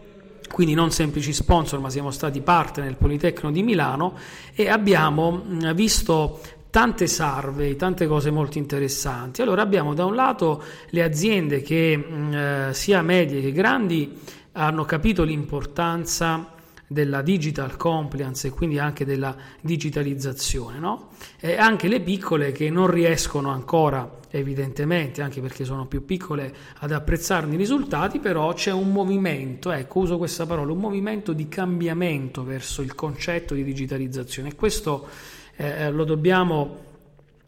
quindi 0.53 0.75
non 0.75 0.91
semplici 0.91 1.33
sponsor, 1.33 1.79
ma 1.81 1.91
siamo 1.91 2.11
stati 2.11 2.41
partner 2.41 2.87
del 2.87 2.97
Politecnico 2.97 3.51
di 3.51 3.63
Milano 3.63 4.17
e 4.55 4.69
abbiamo 4.69 5.43
visto 5.75 6.41
tante 6.71 7.07
survey, 7.07 7.77
tante 7.77 8.07
cose 8.07 8.31
molto 8.31 8.59
interessanti. 8.59 9.43
Allora 9.43 9.63
abbiamo 9.63 9.95
da 9.95 10.05
un 10.05 10.15
lato 10.15 10.63
le 10.91 11.03
aziende 11.03 11.63
che 11.63 12.69
eh, 12.69 12.75
sia 12.75 13.03
medie 13.03 13.41
che 13.41 13.53
grandi 13.53 14.19
hanno 14.53 14.85
capito 14.85 15.23
l'importanza 15.23 16.55
della 16.87 17.23
digital 17.23 17.77
compliance 17.77 18.49
e 18.49 18.51
quindi 18.51 18.79
anche 18.79 19.05
della 19.05 19.37
digitalizzazione, 19.61 20.81
no? 20.81 21.11
E 21.39 21.57
anche 21.57 21.87
le 21.87 22.01
piccole 22.01 22.51
che 22.51 22.69
non 22.69 22.89
riescono 22.89 23.51
ancora, 23.51 24.19
evidentemente, 24.31 25.23
anche 25.23 25.41
perché 25.41 25.65
sono 25.65 25.87
più 25.87 26.05
piccole, 26.05 26.53
ad 26.79 26.93
apprezzarne 26.93 27.55
i 27.55 27.59
risultati, 27.59 28.19
però 28.19 28.53
c'è 28.53 28.73
un 28.73 28.93
movimento, 28.93 29.71
ecco, 29.71 30.01
uso 30.01 30.19
questa 30.19 30.47
parola, 30.47 30.73
un 30.73 30.79
movimento 30.79 31.33
di 31.33 31.49
cambiamento 31.49 32.45
verso 32.45 32.83
il 32.83 32.95
concetto 32.95 33.55
di 33.55 33.65
digitalizzazione. 33.65 34.51
E 34.51 34.55
questo 34.55 35.09
eh, 35.57 35.91
lo 35.91 36.05
dobbiamo 36.05 36.89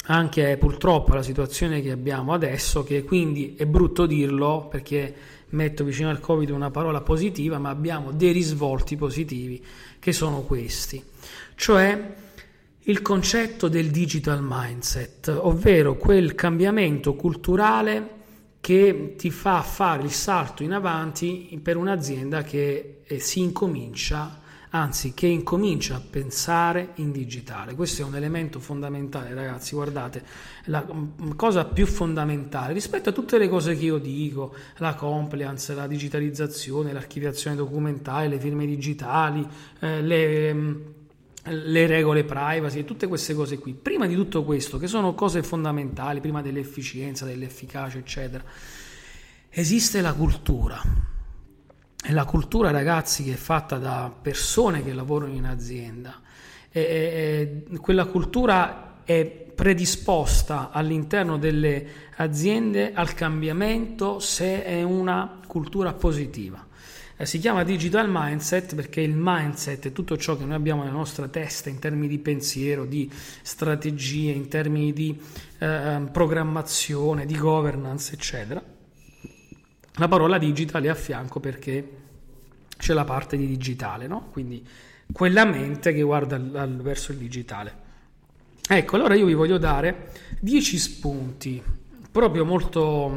anche 0.07 0.57
purtroppo 0.59 1.12
alla 1.12 1.23
situazione 1.23 1.81
che 1.81 1.93
abbiamo 1.93 2.33
adesso, 2.33 2.83
che 2.83 3.05
quindi 3.05 3.55
è 3.57 3.67
brutto 3.67 4.07
dirlo 4.07 4.67
perché 4.69 5.15
metto 5.51 5.85
vicino 5.85 6.11
al 6.11 6.19
Covid 6.19 6.51
una 6.51 6.71
parola 6.71 7.01
positiva, 7.01 7.59
ma 7.59 7.71
abbiamo 7.71 8.11
dei 8.11 8.33
risvolti 8.33 8.97
positivi 8.97 9.62
che 9.99 10.12
sono 10.12 10.41
questi, 10.41 11.03
cioè 11.55 12.15
il 12.85 13.03
concetto 13.03 13.69
del 13.69 13.91
digital 13.91 14.41
mindset, 14.43 15.29
ovvero 15.29 15.97
quel 15.97 16.35
cambiamento 16.35 17.15
culturale 17.15 18.21
che 18.61 19.15
ti 19.17 19.31
fa 19.31 19.62
fare 19.62 20.03
il 20.03 20.11
salto 20.11 20.62
in 20.62 20.73
avanti 20.73 21.59
per 21.62 21.77
un'azienda 21.77 22.43
che 22.43 23.03
si 23.19 23.41
incomincia 23.41 24.41
anzi 24.75 25.12
che 25.12 25.27
incomincia 25.27 25.97
a 25.97 26.01
pensare 26.01 26.93
in 26.97 27.12
digitale. 27.12 27.75
Questo 27.75 28.03
è 28.03 28.05
un 28.05 28.15
elemento 28.15 28.59
fondamentale, 28.59 29.35
ragazzi, 29.35 29.75
guardate, 29.75 30.25
la 30.67 30.87
mm, 30.91 31.33
cosa 31.37 31.65
più 31.65 31.87
fondamentale 31.87 32.73
rispetto 32.73 33.11
a 33.11 33.12
tutte 33.12 33.39
le 33.39 33.49
cose 33.49 33.77
che 33.77 33.85
io 33.85 33.99
dico, 33.99 34.55
la 34.79 34.95
compliance, 34.95 35.75
la 35.75 35.87
digitalizzazione, 35.87 36.93
l'archiviazione 36.93 37.57
documentale, 37.57 38.29
le 38.29 38.41
firme 38.41 38.65
digitali, 38.65 39.47
eh, 39.81 40.01
le 40.01 40.55
mm, 40.55 40.81
le 41.44 41.87
regole 41.87 42.25
privacy, 42.25 42.84
tutte 42.84 43.08
queste 43.08 43.34
cose 43.34 43.58
qui. 43.58 43.75
Prima 43.75 44.06
di 44.06 44.14
tutto 44.14 44.44
questo, 44.44 44.78
che 44.78 44.87
sono 44.87 45.14
cose 45.14 45.42
fondamentali, 45.42 46.20
prima 46.20 46.42
dell'efficienza, 46.42 47.25
dell'efficacia, 47.25 47.99
eccetera, 47.99 48.44
esiste 49.50 50.00
la 50.00 50.12
cultura. 50.12 50.80
E 52.04 52.12
la 52.12 52.25
cultura, 52.25 52.70
ragazzi, 52.70 53.25
che 53.25 53.32
è 53.32 53.37
fatta 53.37 53.78
da 53.78 54.12
persone 54.20 54.82
che 54.82 54.92
lavorano 54.92 55.32
in 55.32 55.44
azienda. 55.44 56.20
E, 56.70 57.62
e, 57.70 57.76
quella 57.78 58.06
cultura 58.06 59.02
è 59.04 59.25
predisposta 59.25 60.70
all'interno 60.70 61.38
delle 61.38 61.87
aziende 62.16 62.92
al 62.94 63.14
cambiamento 63.14 64.18
se 64.18 64.64
è 64.64 64.82
una 64.82 65.40
cultura 65.46 65.92
positiva. 65.92 66.66
Eh, 67.23 67.26
si 67.26 67.38
chiama 67.38 67.62
digital 67.62 68.09
mindset 68.11 68.75
perché 68.75 69.00
il 69.00 69.14
mindset 69.14 69.87
è 69.87 69.93
tutto 69.93 70.17
ciò 70.17 70.37
che 70.37 70.45
noi 70.45 70.57
abbiamo 70.57 70.83
nella 70.83 70.97
nostra 70.97 71.29
testa 71.29 71.69
in 71.69 71.79
termini 71.79 72.09
di 72.09 72.19
pensiero, 72.19 72.85
di 72.85 73.09
strategie, 73.43 74.33
in 74.33 74.49
termini 74.49 74.93
di 74.93 75.17
eh, 75.59 76.00
programmazione, 76.11 77.25
di 77.25 77.38
governance, 77.38 78.12
eccetera. 78.14 78.61
La 79.97 80.09
parola 80.09 80.37
digital 80.37 80.83
è 80.83 80.88
a 80.88 80.97
fianco 80.97 81.38
perché 81.38 81.91
c'è 82.76 82.93
la 82.93 83.05
parte 83.05 83.37
di 83.37 83.47
digitale, 83.47 84.09
no? 84.09 84.26
quindi 84.33 84.67
quella 85.12 85.45
mente 85.45 85.93
che 85.93 86.02
guarda 86.02 86.35
al, 86.35 86.50
al, 86.57 86.76
verso 86.83 87.12
il 87.12 87.19
digitale. 87.19 87.75
Ecco, 88.69 88.97
allora 88.97 89.14
io 89.14 89.26
vi 89.26 89.35
voglio 89.35 89.59
dare 89.59 90.11
10 90.41 90.76
spunti 90.76 91.62
proprio 92.11 92.45
molto, 92.45 93.09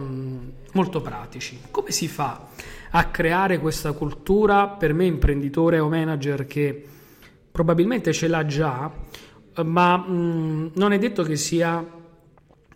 molto 0.73 1.01
pratici. 1.01 1.57
Come 1.71 1.89
si 1.89 2.07
fa 2.07 2.49
a 2.97 3.05
creare 3.07 3.59
questa 3.59 3.91
cultura 3.91 4.69
per 4.69 4.93
me 4.93 5.03
imprenditore 5.03 5.79
o 5.79 5.89
manager 5.89 6.47
che 6.47 6.85
probabilmente 7.51 8.13
ce 8.13 8.29
l'ha 8.29 8.45
già, 8.45 8.89
ma 9.65 9.97
mh, 9.97 10.71
non 10.75 10.93
è 10.93 10.97
detto 10.97 11.23
che 11.23 11.35
sia 11.35 11.85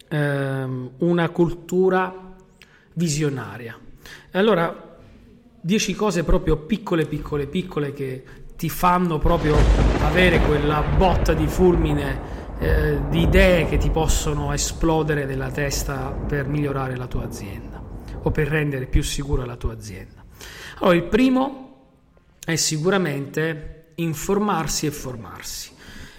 ehm, 0.10 0.92
una 0.98 1.30
cultura 1.30 2.36
visionaria. 2.94 3.80
Allora, 4.32 4.98
10 5.62 5.96
cose 5.96 6.26
proprio 6.26 6.58
piccole, 6.58 7.06
piccole, 7.06 7.48
piccole 7.48 7.94
che 7.94 8.24
ti 8.58 8.68
fanno 8.68 9.20
proprio 9.20 9.56
avere 10.02 10.40
quella 10.42 10.82
botta 10.98 11.34
di 11.34 11.48
fulmine 11.48 12.38
eh, 12.60 13.00
di 13.10 13.22
idee 13.22 13.70
che 13.70 13.78
ti 13.78 13.90
possono 13.90 14.52
esplodere 14.52 15.24
nella 15.24 15.50
testa 15.50 16.12
per 16.12 16.46
migliorare 16.46 16.98
la 16.98 17.08
tua 17.08 17.24
azienda 17.24 17.69
o 18.22 18.32
per 18.32 18.48
rendere 18.48 18.86
più 18.86 19.02
sicura 19.02 19.46
la 19.46 19.56
tua 19.56 19.74
azienda. 19.74 20.24
Allora, 20.80 20.96
il 20.96 21.04
primo 21.04 21.66
è 22.44 22.56
sicuramente 22.56 23.92
informarsi 23.96 24.86
e 24.86 24.92
formarsi. 24.92 25.72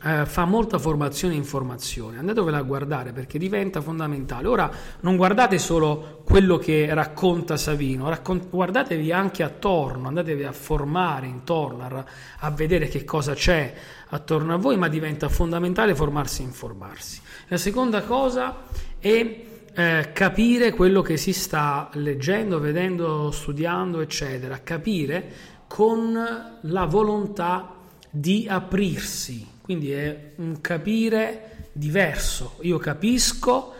eh, 0.04 0.26
fa 0.26 0.44
molta 0.44 0.78
formazione 0.78 1.34
e 1.34 1.36
informazione. 1.36 2.18
Andatevela 2.18 2.58
a 2.58 2.62
guardare 2.62 3.12
perché 3.12 3.38
diventa 3.38 3.80
fondamentale. 3.80 4.46
Ora 4.46 4.70
non 5.00 5.16
guardate 5.16 5.58
solo 5.58 6.22
quello 6.24 6.56
che 6.56 6.92
racconta 6.92 7.56
Savino, 7.56 8.08
raccont- 8.08 8.48
guardatevi 8.48 9.10
anche 9.10 9.42
attorno, 9.42 10.08
andatevi 10.08 10.44
a 10.44 10.52
formare 10.52 11.26
intorno, 11.26 11.84
a, 11.84 12.04
a 12.38 12.50
vedere 12.50 12.86
che 12.88 13.04
cosa 13.04 13.34
c'è 13.34 13.74
attorno 14.10 14.54
a 14.54 14.56
voi, 14.56 14.76
ma 14.76 14.88
diventa 14.88 15.28
fondamentale 15.28 15.94
formarsi 15.94 16.42
e 16.42 16.44
informarsi. 16.44 17.20
La 17.48 17.56
seconda 17.56 18.02
cosa 18.02 18.64
è 18.98 19.46
eh, 19.78 20.10
capire 20.12 20.72
quello 20.72 21.02
che 21.02 21.16
si 21.16 21.32
sta 21.32 21.88
leggendo, 21.92 22.58
vedendo, 22.58 23.30
studiando, 23.30 24.00
eccetera, 24.00 24.58
capire 24.64 25.32
con 25.68 26.58
la 26.60 26.84
volontà 26.86 27.76
di 28.10 28.48
aprirsi, 28.48 29.46
quindi 29.60 29.92
è 29.92 30.32
un 30.38 30.60
capire 30.60 31.68
diverso. 31.70 32.56
Io 32.62 32.78
capisco, 32.78 33.72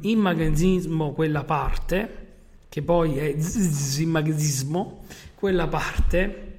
immagazismo 0.00 1.12
quella 1.12 1.44
parte, 1.44 2.26
che 2.68 2.82
poi 2.82 3.16
è 3.18 3.36
immagazismo, 3.98 5.04
quella 5.36 5.68
parte 5.68 6.58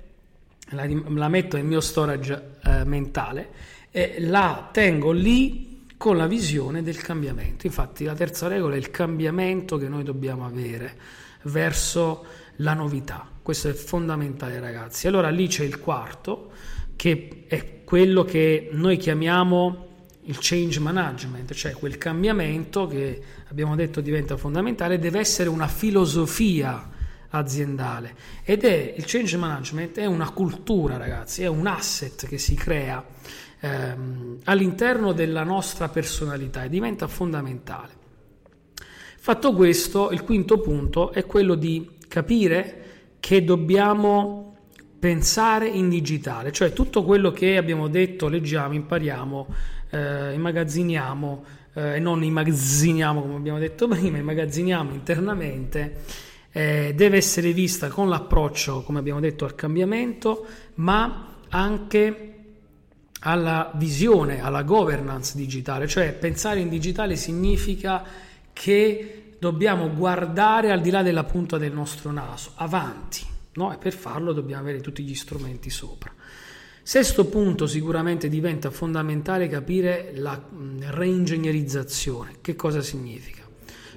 la, 0.69 0.87
la, 0.87 1.27
metto 1.27 1.57
nel 1.57 1.65
mio 1.65 1.81
storage 1.81 2.51
eh, 2.63 2.85
mentale 2.85 3.49
e 3.91 4.15
la 4.19 4.69
tengo 4.71 5.11
lì 5.11 5.66
con 5.97 6.15
la 6.15 6.27
visione 6.27 6.83
del 6.83 7.01
cambiamento. 7.01 7.65
Infatti 7.65 8.05
la 8.05 8.13
terza 8.13 8.47
regola 8.47 8.75
è 8.75 8.77
il 8.77 8.91
cambiamento 8.91 9.77
che 9.77 9.89
noi 9.89 10.03
dobbiamo 10.03 10.45
avere 10.45 10.95
verso 11.43 12.25
la 12.57 12.73
novità. 12.73 13.29
Questo 13.41 13.69
è 13.69 13.73
fondamentale 13.73 14.59
ragazzi. 14.59 15.07
Allora 15.07 15.29
lì 15.29 15.47
c'è 15.47 15.63
il 15.63 15.79
quarto 15.79 16.51
che 16.95 17.45
è 17.47 17.83
quello 17.83 18.23
che 18.23 18.69
noi 18.71 18.97
chiamiamo 18.97 19.85
il 20.23 20.37
change 20.39 20.79
management, 20.79 21.53
cioè 21.53 21.71
quel 21.71 21.97
cambiamento 21.97 22.85
che 22.85 23.21
abbiamo 23.47 23.75
detto 23.75 24.01
diventa 24.01 24.35
fondamentale, 24.35 24.99
deve 24.99 25.19
essere 25.19 25.49
una 25.49 25.67
filosofia 25.67 26.95
aziendale 27.29 28.15
ed 28.43 28.63
è 28.63 28.93
il 28.95 29.03
change 29.05 29.37
management 29.37 29.97
è 29.97 30.05
una 30.05 30.29
cultura 30.31 30.97
ragazzi, 30.97 31.43
è 31.43 31.47
un 31.47 31.67
asset 31.67 32.27
che 32.27 32.37
si 32.37 32.55
crea 32.55 33.03
ehm, 33.59 34.39
all'interno 34.45 35.13
della 35.13 35.43
nostra 35.43 35.89
personalità 35.89 36.63
e 36.63 36.69
diventa 36.69 37.07
fondamentale. 37.07 37.95
Fatto 39.17 39.53
questo, 39.53 40.11
il 40.11 40.23
quinto 40.23 40.59
punto 40.59 41.11
è 41.11 41.25
quello 41.25 41.55
di 41.55 41.97
capire 42.07 42.85
che 43.19 43.43
dobbiamo 43.43 44.55
pensare 44.99 45.67
in 45.67 45.89
digitale, 45.89 46.51
cioè 46.51 46.73
tutto 46.73 47.03
quello 47.03 47.31
che 47.31 47.57
abbiamo 47.57 47.87
detto, 47.87 48.29
leggiamo, 48.29 48.73
impariamo, 48.73 49.47
eh, 49.89 50.33
immagazziniamo 50.33 51.43
eh, 51.73 51.95
e 51.95 51.99
non 51.99 52.23
immagazziniamo 52.23 53.21
come 53.21 53.35
abbiamo 53.35 53.59
detto 53.59 53.87
prima, 53.87 54.17
immagazziniamo 54.17 54.93
internamente, 54.93 55.97
eh, 56.51 56.93
deve 56.95 57.17
essere 57.17 57.51
vista 57.51 57.89
con 57.89 58.09
l'approccio, 58.09 58.81
come 58.81 58.99
abbiamo 58.99 59.19
detto, 59.19 59.45
al 59.45 59.55
cambiamento, 59.55 60.45
ma 60.75 61.35
anche 61.49 62.36
alla 63.21 63.71
visione, 63.75 64.41
alla 64.41 64.63
governance 64.63 65.35
digitale, 65.35 65.87
cioè 65.87 66.13
pensare 66.13 66.59
in 66.59 66.69
digitale 66.69 67.15
significa 67.15 68.03
che 68.53 69.35
dobbiamo 69.39 69.93
guardare 69.93 70.71
al 70.71 70.81
di 70.81 70.89
là 70.89 71.01
della 71.01 71.23
punta 71.23 71.57
del 71.57 71.73
nostro 71.73 72.11
naso, 72.11 72.51
avanti, 72.55 73.21
no? 73.53 73.73
e 73.73 73.77
per 73.77 73.93
farlo 73.93 74.33
dobbiamo 74.33 74.61
avere 74.61 74.81
tutti 74.81 75.03
gli 75.03 75.15
strumenti 75.15 75.69
sopra. 75.69 76.11
Sesto 76.81 77.25
punto 77.25 77.67
sicuramente 77.67 78.29
diventa 78.29 78.71
fondamentale 78.71 79.49
capire 79.49 80.13
la 80.15 80.41
reingegnerizzazione, 80.79 82.35
che 82.39 82.55
cosa 82.55 82.81
significa? 82.81 83.43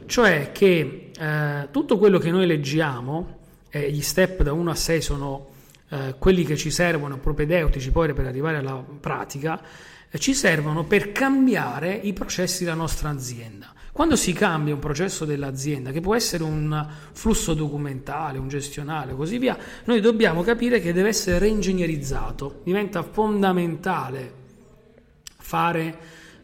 Cioè 0.06 0.50
che 0.50 1.12
eh, 1.16 1.68
tutto 1.70 1.98
quello 1.98 2.18
che 2.18 2.32
noi 2.32 2.46
leggiamo, 2.46 3.38
eh, 3.70 3.92
gli 3.92 4.02
step 4.02 4.42
da 4.42 4.52
1 4.52 4.70
a 4.72 4.74
6 4.74 5.00
sono 5.00 5.49
eh, 5.90 6.14
quelli 6.18 6.44
che 6.44 6.56
ci 6.56 6.70
servono 6.70 7.18
propedeutici 7.18 7.90
poi 7.90 8.12
per 8.14 8.26
arrivare 8.26 8.58
alla 8.58 8.82
pratica, 9.00 9.60
eh, 10.08 10.18
ci 10.18 10.34
servono 10.34 10.84
per 10.84 11.12
cambiare 11.12 11.92
i 11.92 12.12
processi 12.12 12.64
della 12.64 12.76
nostra 12.76 13.10
azienda. 13.10 13.74
Quando 13.92 14.14
si 14.14 14.32
cambia 14.32 14.72
un 14.72 14.78
processo 14.80 15.24
dell'azienda, 15.24 15.90
che 15.90 16.00
può 16.00 16.14
essere 16.14 16.44
un 16.44 16.86
flusso 17.12 17.54
documentale, 17.54 18.38
un 18.38 18.48
gestionale, 18.48 19.14
così 19.14 19.36
via, 19.38 19.58
noi 19.84 20.00
dobbiamo 20.00 20.42
capire 20.42 20.80
che 20.80 20.92
deve 20.92 21.08
essere 21.08 21.40
reingegnerizzato. 21.40 22.60
Diventa 22.62 23.02
fondamentale 23.02 24.32
fare, 25.36 25.98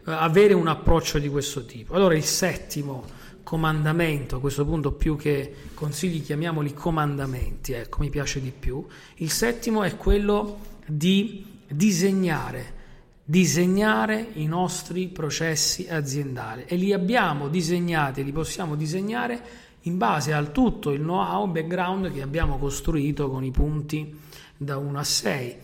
eh, 0.04 0.12
avere 0.12 0.54
un 0.54 0.66
approccio 0.66 1.20
di 1.20 1.28
questo 1.28 1.64
tipo. 1.64 1.94
Allora 1.94 2.16
il 2.16 2.24
settimo 2.24 3.04
comandamento, 3.46 4.36
a 4.36 4.40
questo 4.40 4.64
punto 4.64 4.90
più 4.90 5.16
che 5.16 5.54
consigli 5.72 6.20
chiamiamoli 6.20 6.74
comandamenti, 6.74 7.74
ecco, 7.74 8.00
mi 8.00 8.10
piace 8.10 8.40
di 8.40 8.50
più. 8.50 8.84
Il 9.18 9.30
settimo 9.30 9.84
è 9.84 9.96
quello 9.96 10.58
di 10.84 11.46
disegnare, 11.68 12.74
disegnare 13.22 14.30
i 14.32 14.46
nostri 14.46 15.06
processi 15.06 15.86
aziendali 15.88 16.64
e 16.66 16.74
li 16.74 16.92
abbiamo 16.92 17.46
disegnati, 17.46 18.24
li 18.24 18.32
possiamo 18.32 18.74
disegnare 18.74 19.40
in 19.82 19.96
base 19.96 20.32
al 20.32 20.50
tutto 20.50 20.90
il 20.90 21.02
know-how, 21.02 21.46
background 21.46 22.12
che 22.12 22.22
abbiamo 22.22 22.58
costruito 22.58 23.30
con 23.30 23.44
i 23.44 23.52
punti 23.52 24.12
da 24.56 24.76
1 24.76 24.98
a 24.98 25.04
6 25.04 25.56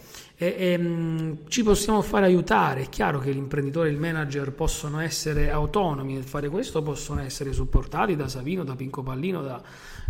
e, 0.42 0.56
e, 0.58 0.76
mm, 0.76 1.32
ci 1.46 1.62
possiamo 1.62 2.02
fare 2.02 2.26
aiutare. 2.26 2.82
È 2.82 2.88
chiaro 2.88 3.20
che 3.20 3.30
l'imprenditore 3.30 3.88
e 3.88 3.92
il 3.92 3.98
manager 3.98 4.50
possono 4.50 4.98
essere 4.98 5.52
autonomi 5.52 6.14
nel 6.14 6.24
fare 6.24 6.48
questo, 6.48 6.82
possono 6.82 7.20
essere 7.20 7.52
supportati 7.52 8.16
da 8.16 8.26
Savino, 8.26 8.64
da 8.64 8.74
Pinco 8.74 9.04
Pallino, 9.04 9.40
da 9.40 9.62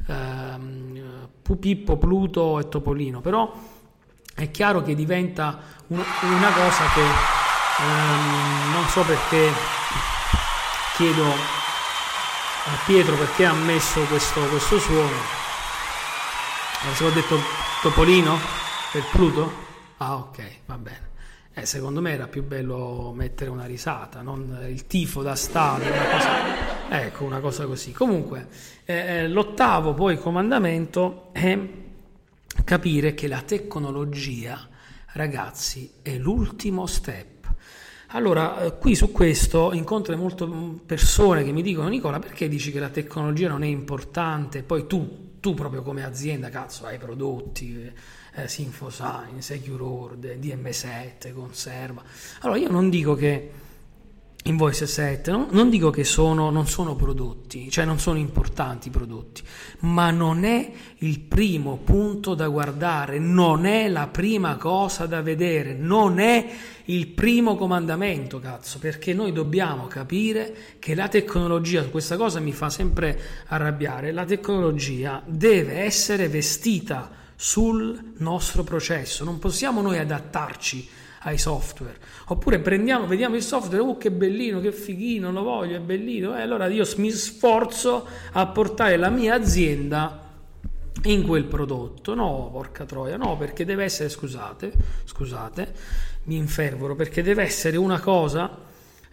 ehm, 0.09 1.29
Pupippo, 1.43 1.99
Pluto 1.99 2.59
e 2.59 2.69
Topolino, 2.69 3.21
però 3.21 3.53
è 4.35 4.51
chiaro 4.51 4.83
che 4.83 4.95
diventa 4.95 5.61
un, 5.89 5.99
una 5.99 6.53
cosa 6.53 6.85
che 6.95 7.03
ehm, 7.83 8.73
non 8.73 8.87
so 8.89 9.03
perché 9.03 9.51
chiedo 10.97 11.27
a 11.27 12.79
Pietro 12.87 13.17
perché 13.17 13.45
ha 13.45 13.53
messo 13.53 14.01
questo, 14.05 14.41
questo 14.47 14.79
suono. 14.79 15.41
Se 16.95 17.05
ho 17.05 17.11
detto 17.11 17.39
Topolino 17.83 18.39
per 18.93 19.03
Pluto? 19.11 19.72
Ah 20.05 20.17
ok, 20.17 20.43
va 20.67 20.79
bene. 20.79 21.11
Eh, 21.55 21.65
secondo 21.65 22.01
me 22.01 22.11
era 22.11 22.27
più 22.27 22.43
bello 22.43 23.13
mettere 23.15 23.51
una 23.51 23.67
risata, 23.67 24.21
non 24.21 24.67
il 24.69 24.89
tifo 24.89 25.23
da 25.23 25.37
stadio, 25.37 25.93
una 25.93 26.09
cosa, 26.11 27.05
ecco, 27.05 27.23
una 27.25 27.39
cosa 27.39 27.67
così. 27.67 27.93
Comunque, 27.93 28.49
eh, 28.85 28.95
eh, 28.95 29.29
l'ottavo 29.29 29.95
poi 29.95 30.19
comandamento 30.19 31.29
è 31.31 31.57
capire 32.65 33.15
che 33.15 33.29
la 33.29 33.43
tecnologia, 33.43 34.69
ragazzi, 35.13 35.93
è 36.03 36.17
l'ultimo 36.17 36.87
step. 36.87 37.55
Allora, 38.09 38.61
eh, 38.61 38.79
qui 38.79 38.97
su 38.97 39.13
questo 39.13 39.73
incontro 39.73 40.17
molte 40.17 40.49
persone 40.85 41.45
che 41.45 41.53
mi 41.53 41.63
dicono 41.63 41.87
Nicola, 41.87 42.19
perché 42.19 42.49
dici 42.49 42.73
che 42.73 42.81
la 42.81 42.89
tecnologia 42.89 43.49
non 43.49 43.63
è 43.63 43.69
importante? 43.69 44.65
Poi 44.65 44.89
tu, 44.89 45.22
tu 45.43 45.55
proprio 45.55 45.83
come 45.83 46.05
azienda, 46.05 46.51
cazzo, 46.51 46.87
hai 46.87 46.99
prodotti 46.99 47.93
eh, 48.35 48.47
Sinfosign, 48.47 49.39
Secure 49.41 49.83
Ord, 49.83 50.25
DM7, 50.37 51.35
Conserva. 51.35 52.01
Allora 52.43 52.61
io 52.61 52.71
non 52.71 52.89
dico 52.89 53.17
che 53.17 53.51
in 54.47 54.57
Voice 54.57 54.87
7 54.87 55.31
no? 55.31 55.47
non 55.51 55.71
dico 55.71 55.91
che 55.91 56.03
sono, 56.03 56.51
non 56.51 56.67
sono 56.67 56.97
prodotti, 56.97 57.71
cioè 57.71 57.85
non 57.85 58.01
sono 58.01 58.19
importanti 58.19 58.89
i 58.89 58.91
prodotti, 58.91 59.43
ma 59.81 60.11
non 60.11 60.45
è 60.45 60.73
il 60.99 61.21
primo 61.21 61.77
punto 61.77 62.35
da 62.35 62.49
guardare, 62.49 63.19
non 63.21 63.67
è 63.67 63.89
la 63.89 64.09
prima 64.09 64.57
cosa 64.57 65.07
da 65.07 65.23
vedere, 65.23 65.75
non 65.75 66.19
è 66.19 66.45
il 66.87 67.07
primo 67.09 67.55
comandamento, 67.57 68.41
cazzo, 68.41 68.81
perché 68.81 69.15
noi 69.15 69.31
dobbiamo 69.31 69.87
capire 69.87 70.55
che 70.81 70.97
la 70.97 71.07
tecnologia, 71.07 71.85
questa 71.85 72.17
cosa 72.17 72.41
mi 72.41 72.53
fa 72.53 72.69
sempre 72.69 73.21
arrabbiare, 73.47 74.11
la 74.11 74.25
tecnologia 74.25 75.23
deve 75.25 75.83
essere 75.83 76.29
vestita 76.29 77.11
sul 77.37 78.15
nostro 78.17 78.65
processo, 78.65 79.23
non 79.23 79.39
possiamo 79.39 79.81
noi 79.81 79.99
adattarci 79.99 80.89
ai 81.23 81.39
software. 81.39 81.97
Oppure 82.27 82.59
prendiamo, 82.59 83.07
vediamo 83.07 83.37
il 83.37 83.43
software, 83.43 83.83
oh 83.83 83.97
che 83.97 84.11
bellino, 84.11 84.61
che 84.61 84.73
fighino, 84.73 85.31
lo 85.33 85.43
voglio, 85.43 85.77
è 85.77 85.81
bellino, 85.81 86.37
e 86.37 86.43
allora 86.43 86.67
io 86.67 86.85
mi 86.97 87.11
sforzo 87.11 88.07
a 88.33 88.47
portare 88.47 88.97
la 88.97 89.11
mia 89.11 89.35
azienda 89.35 90.21
in 91.05 91.27
quel 91.27 91.45
prodotto. 91.45 92.15
No, 92.15 92.49
porca 92.53 92.85
troia, 92.85 93.17
no, 93.17 93.37
perché 93.37 93.65
deve 93.65 93.85
essere, 93.85 94.09
scusate, 94.09 94.73
scusate, 95.05 95.75
mi 96.25 96.37
infervoro, 96.37 96.95
perché 96.95 97.23
deve 97.23 97.43
essere 97.43 97.77
una 97.77 98.01
cosa, 98.01 98.59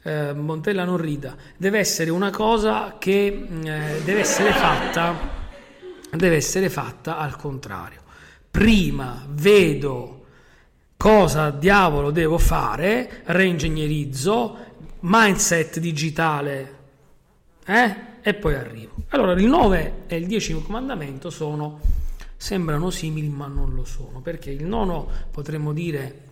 eh, 0.03 0.33
Montella 0.33 0.85
non 0.85 0.97
rida, 0.97 1.35
deve 1.57 1.79
essere 1.79 2.09
una 2.09 2.29
cosa 2.29 2.95
che 2.97 3.25
eh, 3.27 4.01
deve 4.03 4.19
essere 4.19 4.51
fatta, 4.51 5.37
deve 6.11 6.35
essere 6.35 6.69
fatta 6.69 7.17
al 7.17 7.35
contrario 7.35 8.07
prima 8.51 9.25
vedo 9.29 10.18
cosa 11.01 11.49
diavolo 11.49 12.11
devo 12.11 12.37
fare, 12.37 13.21
reingegnerizzo, 13.23 14.57
mindset 14.99 15.79
digitale, 15.79 16.75
eh? 17.65 17.95
e 18.21 18.33
poi 18.33 18.55
arrivo. 18.55 18.95
Allora 19.11 19.31
il 19.31 19.45
9 19.45 19.93
e 20.07 20.17
il 20.17 20.27
10 20.27 20.61
comandamento 20.61 21.29
sono, 21.29 21.79
sembrano 22.35 22.89
simili 22.89 23.29
ma 23.29 23.47
non 23.47 23.75
lo 23.75 23.85
sono, 23.85 24.19
perché 24.19 24.51
il 24.51 24.65
nono 24.65 25.07
potremmo 25.31 25.71
dire 25.71 26.23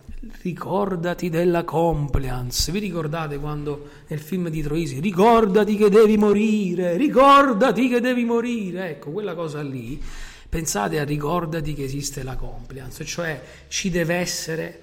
ricordati 0.42 1.30
della 1.30 1.64
compliance. 1.64 2.70
Vi 2.70 2.78
ricordate 2.78 3.38
quando 3.38 3.88
nel 4.08 4.20
film 4.20 4.50
di 4.50 4.60
Troisi 4.60 5.00
ricordati 5.00 5.76
che 5.76 5.88
devi 5.88 6.18
morire, 6.18 6.98
ricordati 6.98 7.88
che 7.88 8.02
devi 8.02 8.24
morire, 8.24 8.90
ecco 8.90 9.12
quella 9.12 9.34
cosa 9.34 9.62
lì 9.62 9.98
Pensate 10.48 10.98
a 10.98 11.04
ricordati 11.04 11.74
che 11.74 11.84
esiste 11.84 12.22
la 12.22 12.34
compliance, 12.34 13.04
cioè 13.04 13.42
ci 13.68 13.90
deve 13.90 14.14
essere, 14.14 14.82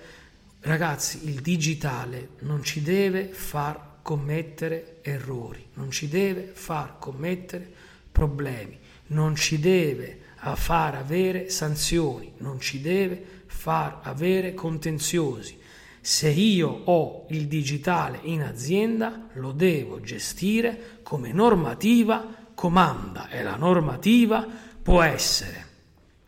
ragazzi, 0.60 1.28
il 1.28 1.42
digitale 1.42 2.30
non 2.42 2.64
ci 2.64 2.84
deve 2.84 3.30
far 3.30 3.94
commettere 4.04 5.00
errori, 5.02 5.66
non 5.74 5.90
ci 5.90 6.08
deve 6.08 6.52
far 6.54 7.00
commettere 7.00 7.68
problemi, 8.12 8.78
non 9.08 9.36
ci 9.36 9.60
deve 9.60 10.20
far 10.54 10.94
avere 10.94 11.50
sanzioni, 11.50 12.34
non 12.38 12.60
ci 12.60 12.80
deve 12.80 13.44
far 13.48 14.02
avere 14.04 14.54
contenziosi. 14.54 15.58
Se 16.00 16.30
io 16.30 16.70
ho 16.86 17.26
il 17.30 17.48
digitale 17.48 18.20
in 18.22 18.44
azienda, 18.44 19.30
lo 19.34 19.52
devo 19.52 20.00
gestire 20.00 21.00
come 21.02 21.32
normativa 21.32 22.44
comanda 22.54 23.30
e 23.30 23.42
la 23.42 23.56
normativa 23.56 24.74
può 24.86 25.02
essere 25.02 25.66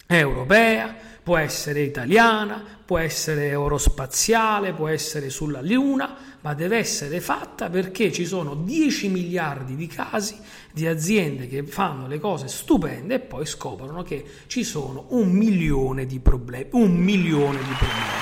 europea, 0.08 0.96
può 1.22 1.38
essere 1.38 1.82
italiana, 1.82 2.64
può 2.84 2.98
essere 2.98 3.50
eurospaziale, 3.50 4.74
può 4.74 4.88
essere 4.88 5.30
sulla 5.30 5.62
Luna, 5.62 6.16
ma 6.42 6.56
deve 6.56 6.78
essere 6.78 7.22
fatta 7.22 7.70
perché 7.70 8.12
ci 8.12 8.26
sono 8.26 8.56
10 8.56 9.10
miliardi 9.10 9.76
di 9.76 9.86
casi 9.86 10.40
di 10.72 10.88
aziende 10.88 11.48
che 11.48 11.68
fanno 11.68 12.08
le 12.08 12.20
cose 12.20 12.48
stupende 12.48 13.14
e 13.14 13.20
poi 13.20 13.46
scoprono 13.46 14.02
che 14.02 14.26
ci 14.48 14.64
sono 14.64 15.06
un 15.10 15.30
milione 15.30 16.08
di 16.08 16.20
problemi. 16.20 16.70
Un 16.72 16.96
milione 16.96 17.60
di 17.60 17.76
problemi. 17.78 18.22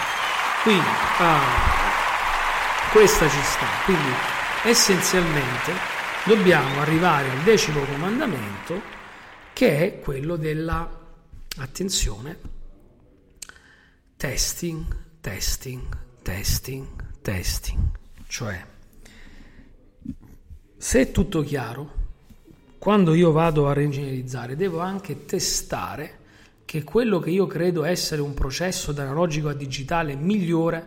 Quindi, 0.63 0.88
ah, 1.19 1.39
questa 2.91 3.30
ci 3.30 3.41
sta. 3.41 3.67
Quindi, 3.86 4.10
essenzialmente, 4.65 5.71
dobbiamo 6.26 6.82
arrivare 6.82 7.30
al 7.30 7.41
decimo 7.43 7.80
comandamento 7.86 9.05
che 9.56 9.78
è 9.78 10.00
quello 10.02 10.36
della, 10.36 10.86
attenzione, 11.60 12.38
testing, 14.18 14.86
testing, 15.22 15.98
testing, 16.22 16.88
testing. 17.22 17.80
Cioè, 18.28 18.65
se 20.76 21.00
è 21.00 21.10
tutto 21.12 21.41
chiaro, 21.41 21.94
quando 22.78 23.13
io 23.13 23.32
vado 23.32 23.70
a 23.70 23.74
reingegnerizzare 23.74 24.58
devo 24.58 24.80
anche 24.80 25.24
testare 25.24 26.20
che 26.65 26.84
quello 26.84 27.20
che 27.20 27.30
io 27.30 27.48
credo 27.48 27.86
essere 27.86 28.22
un 28.22 28.34
processo 28.34 28.91
da 28.91 29.04
analogico 29.04 29.48
a 29.48 29.54
digitale 29.54 30.15
migliore 30.15 30.86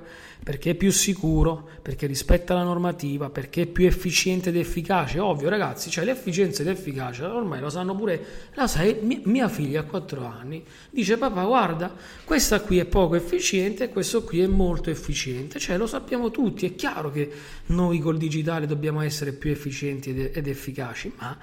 perché 0.49 0.71
è 0.71 0.75
più 0.75 0.91
sicuro, 0.91 1.69
perché 1.83 2.07
rispetta 2.07 2.55
la 2.55 2.63
normativa, 2.63 3.29
perché 3.29 3.65
è 3.65 3.67
più 3.67 3.85
efficiente 3.85 4.49
ed 4.49 4.57
efficace. 4.57 5.19
Ovvio, 5.19 5.51
ragazzi, 5.51 5.91
cioè 5.91 6.07
l'efficienza 6.07 6.63
ed 6.63 6.69
l'efficacia 6.69 7.31
ormai 7.31 7.61
lo 7.61 7.69
sanno 7.69 7.95
pure. 7.95 8.49
La 8.55 8.67
sai, 8.67 8.97
mia 9.25 9.51
figlia 9.51 9.81
a 9.81 9.85
4 9.85 10.25
anni 10.25 10.65
dice: 10.89 11.19
Papà, 11.19 11.45
guarda, 11.45 11.95
questa 12.25 12.63
qui 12.63 12.79
è 12.79 12.87
poco 12.87 13.15
efficiente 13.17 13.85
e 13.85 13.89
questo 13.91 14.25
qui 14.25 14.41
è 14.41 14.47
molto 14.47 14.89
efficiente. 14.89 15.59
Cioè, 15.59 15.77
lo 15.77 15.87
sappiamo 15.87 16.31
tutti. 16.31 16.65
È 16.65 16.75
chiaro 16.75 17.11
che 17.11 17.31
noi 17.67 17.99
col 17.99 18.17
digitale 18.17 18.67
dobbiamo 18.67 19.03
essere 19.03 19.33
più 19.33 19.51
efficienti 19.51 20.17
ed, 20.17 20.31
ed 20.35 20.47
efficaci, 20.47 21.13
ma 21.19 21.37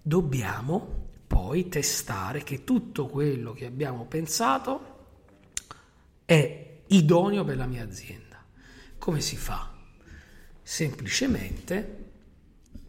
dobbiamo 0.00 1.08
poi 1.26 1.68
testare 1.68 2.42
che 2.44 2.64
tutto 2.64 3.08
quello 3.08 3.52
che 3.52 3.66
abbiamo 3.66 4.06
pensato 4.06 4.80
è 6.24 6.70
idoneo 6.92 7.44
per 7.44 7.56
la 7.56 7.66
mia 7.66 7.82
azienda. 7.82 8.44
Come 8.98 9.20
si 9.20 9.36
fa? 9.36 9.72
Semplicemente, 10.62 12.10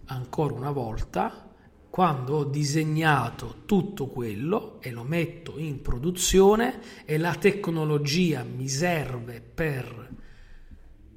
ancora 0.05 0.53
una 0.53 0.71
volta, 0.71 1.49
quando 1.89 2.37
ho 2.37 2.43
disegnato 2.45 3.63
tutto 3.65 4.07
quello 4.07 4.81
e 4.81 4.91
lo 4.91 5.03
metto 5.03 5.57
in 5.57 5.81
produzione 5.81 7.05
e 7.05 7.17
la 7.17 7.35
tecnologia 7.35 8.43
mi 8.43 8.67
serve 8.67 9.41
per 9.41 10.09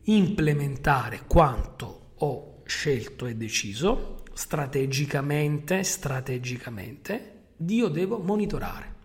implementare 0.03 1.23
quanto 1.27 2.13
ho 2.17 2.63
scelto 2.65 3.27
e 3.27 3.37
deciso, 3.37 4.23
strategicamente, 4.33 5.83
strategicamente, 5.83 7.55
io 7.67 7.89
devo 7.89 8.19
monitorare 8.19 8.96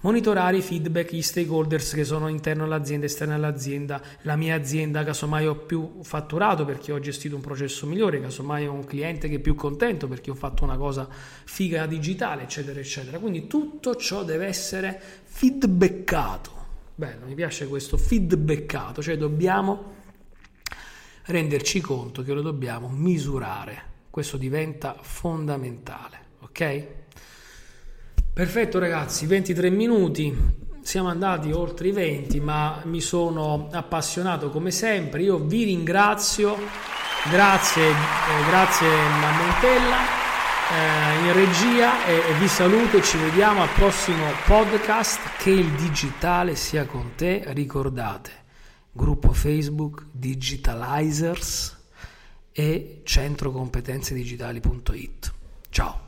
monitorare 0.00 0.58
i 0.58 0.62
feedback, 0.62 1.12
gli 1.12 1.22
stakeholders 1.22 1.94
che 1.94 2.04
sono 2.04 2.28
interno 2.28 2.64
all'azienda, 2.64 3.06
esterno 3.06 3.34
all'azienda, 3.34 4.00
la 4.22 4.36
mia 4.36 4.54
azienda, 4.54 5.04
casomai 5.04 5.46
ho 5.46 5.56
più 5.56 6.02
fatturato 6.02 6.64
perché 6.64 6.92
ho 6.92 7.00
gestito 7.00 7.34
un 7.34 7.40
processo 7.40 7.86
migliore, 7.86 8.20
casomai 8.20 8.66
ho 8.66 8.72
un 8.72 8.84
cliente 8.84 9.28
che 9.28 9.36
è 9.36 9.40
più 9.40 9.54
contento 9.54 10.06
perché 10.06 10.30
ho 10.30 10.34
fatto 10.34 10.64
una 10.64 10.76
cosa 10.76 11.08
figa 11.10 11.86
digitale, 11.86 12.42
eccetera, 12.42 12.78
eccetera. 12.78 13.18
Quindi 13.18 13.46
tutto 13.46 13.96
ciò 13.96 14.22
deve 14.22 14.46
essere 14.46 15.00
feedbackato. 15.24 16.56
Bello, 16.94 17.26
mi 17.26 17.34
piace 17.34 17.68
questo 17.68 17.96
feedbackato, 17.96 19.02
cioè 19.02 19.16
dobbiamo 19.16 19.94
renderci 21.26 21.80
conto 21.80 22.22
che 22.22 22.32
lo 22.32 22.42
dobbiamo 22.42 22.88
misurare. 22.88 23.82
Questo 24.10 24.36
diventa 24.36 24.96
fondamentale, 25.00 26.18
ok? 26.40 26.86
Perfetto 28.38 28.78
ragazzi, 28.78 29.26
23 29.26 29.68
minuti, 29.68 30.32
siamo 30.80 31.08
andati 31.08 31.50
oltre 31.50 31.88
i 31.88 31.90
20 31.90 32.38
ma 32.38 32.80
mi 32.84 33.00
sono 33.00 33.66
appassionato 33.72 34.50
come 34.50 34.70
sempre, 34.70 35.22
io 35.22 35.38
vi 35.38 35.64
ringrazio 35.64 36.56
Grazie, 37.28 37.82
eh, 37.82 37.94
grazie 38.46 38.86
Montella 38.86 39.96
eh, 40.70 41.26
in 41.26 41.32
regia 41.32 42.06
e, 42.06 42.30
e 42.30 42.34
vi 42.38 42.46
saluto 42.46 43.02
ci 43.02 43.18
vediamo 43.18 43.62
al 43.62 43.70
prossimo 43.70 44.24
podcast. 44.46 45.18
Che 45.36 45.50
il 45.50 45.72
digitale 45.72 46.54
sia 46.54 46.86
con 46.86 47.14
te. 47.16 47.42
Ricordate, 47.48 48.30
gruppo 48.92 49.32
Facebook 49.32 50.06
Digitalizers 50.12 51.76
e 52.52 53.00
centrocompetenzedigitali.it. 53.02 55.32
Ciao. 55.70 56.07